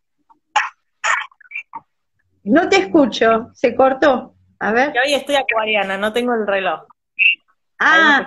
[2.43, 4.35] No te escucho, se cortó.
[4.59, 4.93] A ver.
[5.07, 6.81] hoy estoy acuariana, no tengo el reloj.
[7.79, 8.27] Ah,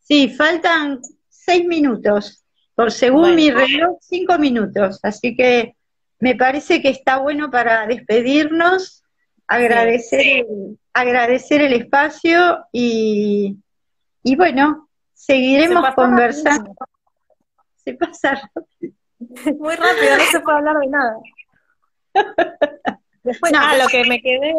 [0.00, 2.42] sí, faltan seis minutos.
[2.74, 4.98] Por según mi reloj, cinco minutos.
[5.02, 5.76] Así que
[6.18, 9.04] me parece que está bueno para despedirnos,
[9.46, 13.56] agradecer, El, agradecer el espacio y,
[14.22, 16.72] y bueno, seguiremos conversando.
[17.76, 18.94] Se pasa rápido.
[19.58, 21.16] Muy rápido, no se puede hablar de nada.
[23.22, 24.54] Después, ah, lo que me quedé,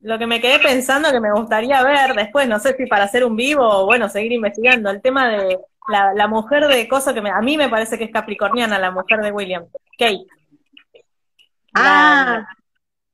[0.00, 3.24] lo que me quedé pensando que me gustaría ver después, no sé si para hacer
[3.24, 7.40] un vivo o bueno, seguir investigando, el tema de la, mujer de cosa que a
[7.40, 9.64] mí me parece que es capricorniana, la mujer de William,
[9.96, 10.26] Kate.
[11.72, 12.44] Ah.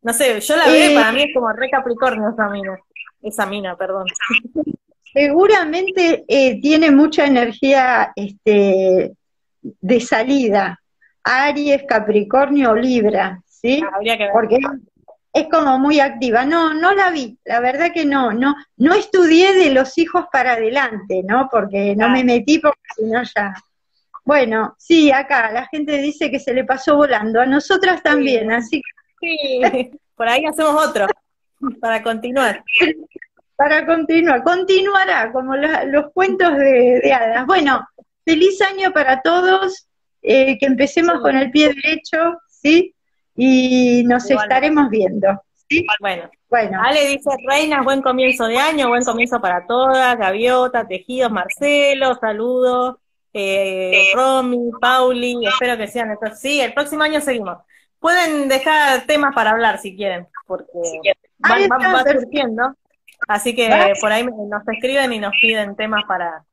[0.06, 2.78] No sé, yo la veo, para mí es como re Capricornio esa mina,
[3.22, 4.06] esa mina, perdón.
[5.12, 9.14] Seguramente eh, tiene mucha energía este,
[9.60, 10.80] de salida.
[11.24, 13.82] Aries, Capricornio, Libra, ¿sí?
[13.84, 13.98] Ah,
[14.32, 14.58] Porque
[15.32, 16.44] es como muy activa.
[16.44, 20.52] No, no la vi, la verdad que no, no, no estudié de los hijos para
[20.52, 21.48] adelante, ¿no?
[21.50, 23.52] Porque no me metí porque si no ya.
[24.24, 28.76] Bueno, sí, acá la gente dice que se le pasó volando, a nosotras también, así
[28.76, 28.95] que.
[29.20, 29.60] Sí,
[30.16, 31.06] por ahí hacemos otro,
[31.80, 32.62] para continuar.
[33.56, 37.46] Para continuar, continuará, como los cuentos de, de hadas.
[37.46, 37.86] Bueno,
[38.24, 39.88] feliz año para todos,
[40.22, 42.94] eh, que empecemos con el pie derecho, ¿sí?
[43.34, 45.28] Y nos estaremos viendo.
[45.68, 45.86] ¿sí?
[46.00, 46.80] Bueno, bueno.
[46.82, 52.96] Ale dice, Reinas, buen comienzo de año, buen comienzo para todas, Gaviota, Tejidos, Marcelo, saludos,
[53.32, 56.40] eh, Romy, Pauli, espero que sean estos.
[56.40, 57.58] Sí, el próximo año seguimos.
[57.98, 60.72] Pueden dejar temas para hablar si quieren, porque
[61.44, 62.74] va, surgiendo.
[63.28, 66.44] Así que por ahí nos escriben y nos piden temas para,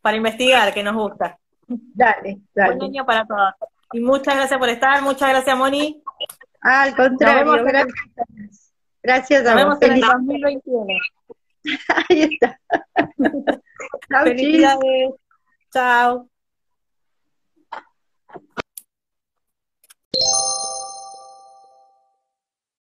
[0.00, 1.38] para investigar, que nos gusta.
[1.66, 2.76] Dale, dale.
[2.76, 3.54] Buen año para todos.
[3.92, 6.02] Y muchas gracias por estar, muchas graas, Moni.
[6.60, 8.72] al contrario, gracias.
[9.06, 10.86] Gracias a Nos vemos en el 2021.
[12.08, 12.60] Ahí está.
[14.24, 15.14] Felicidades.
[15.72, 16.28] Chao.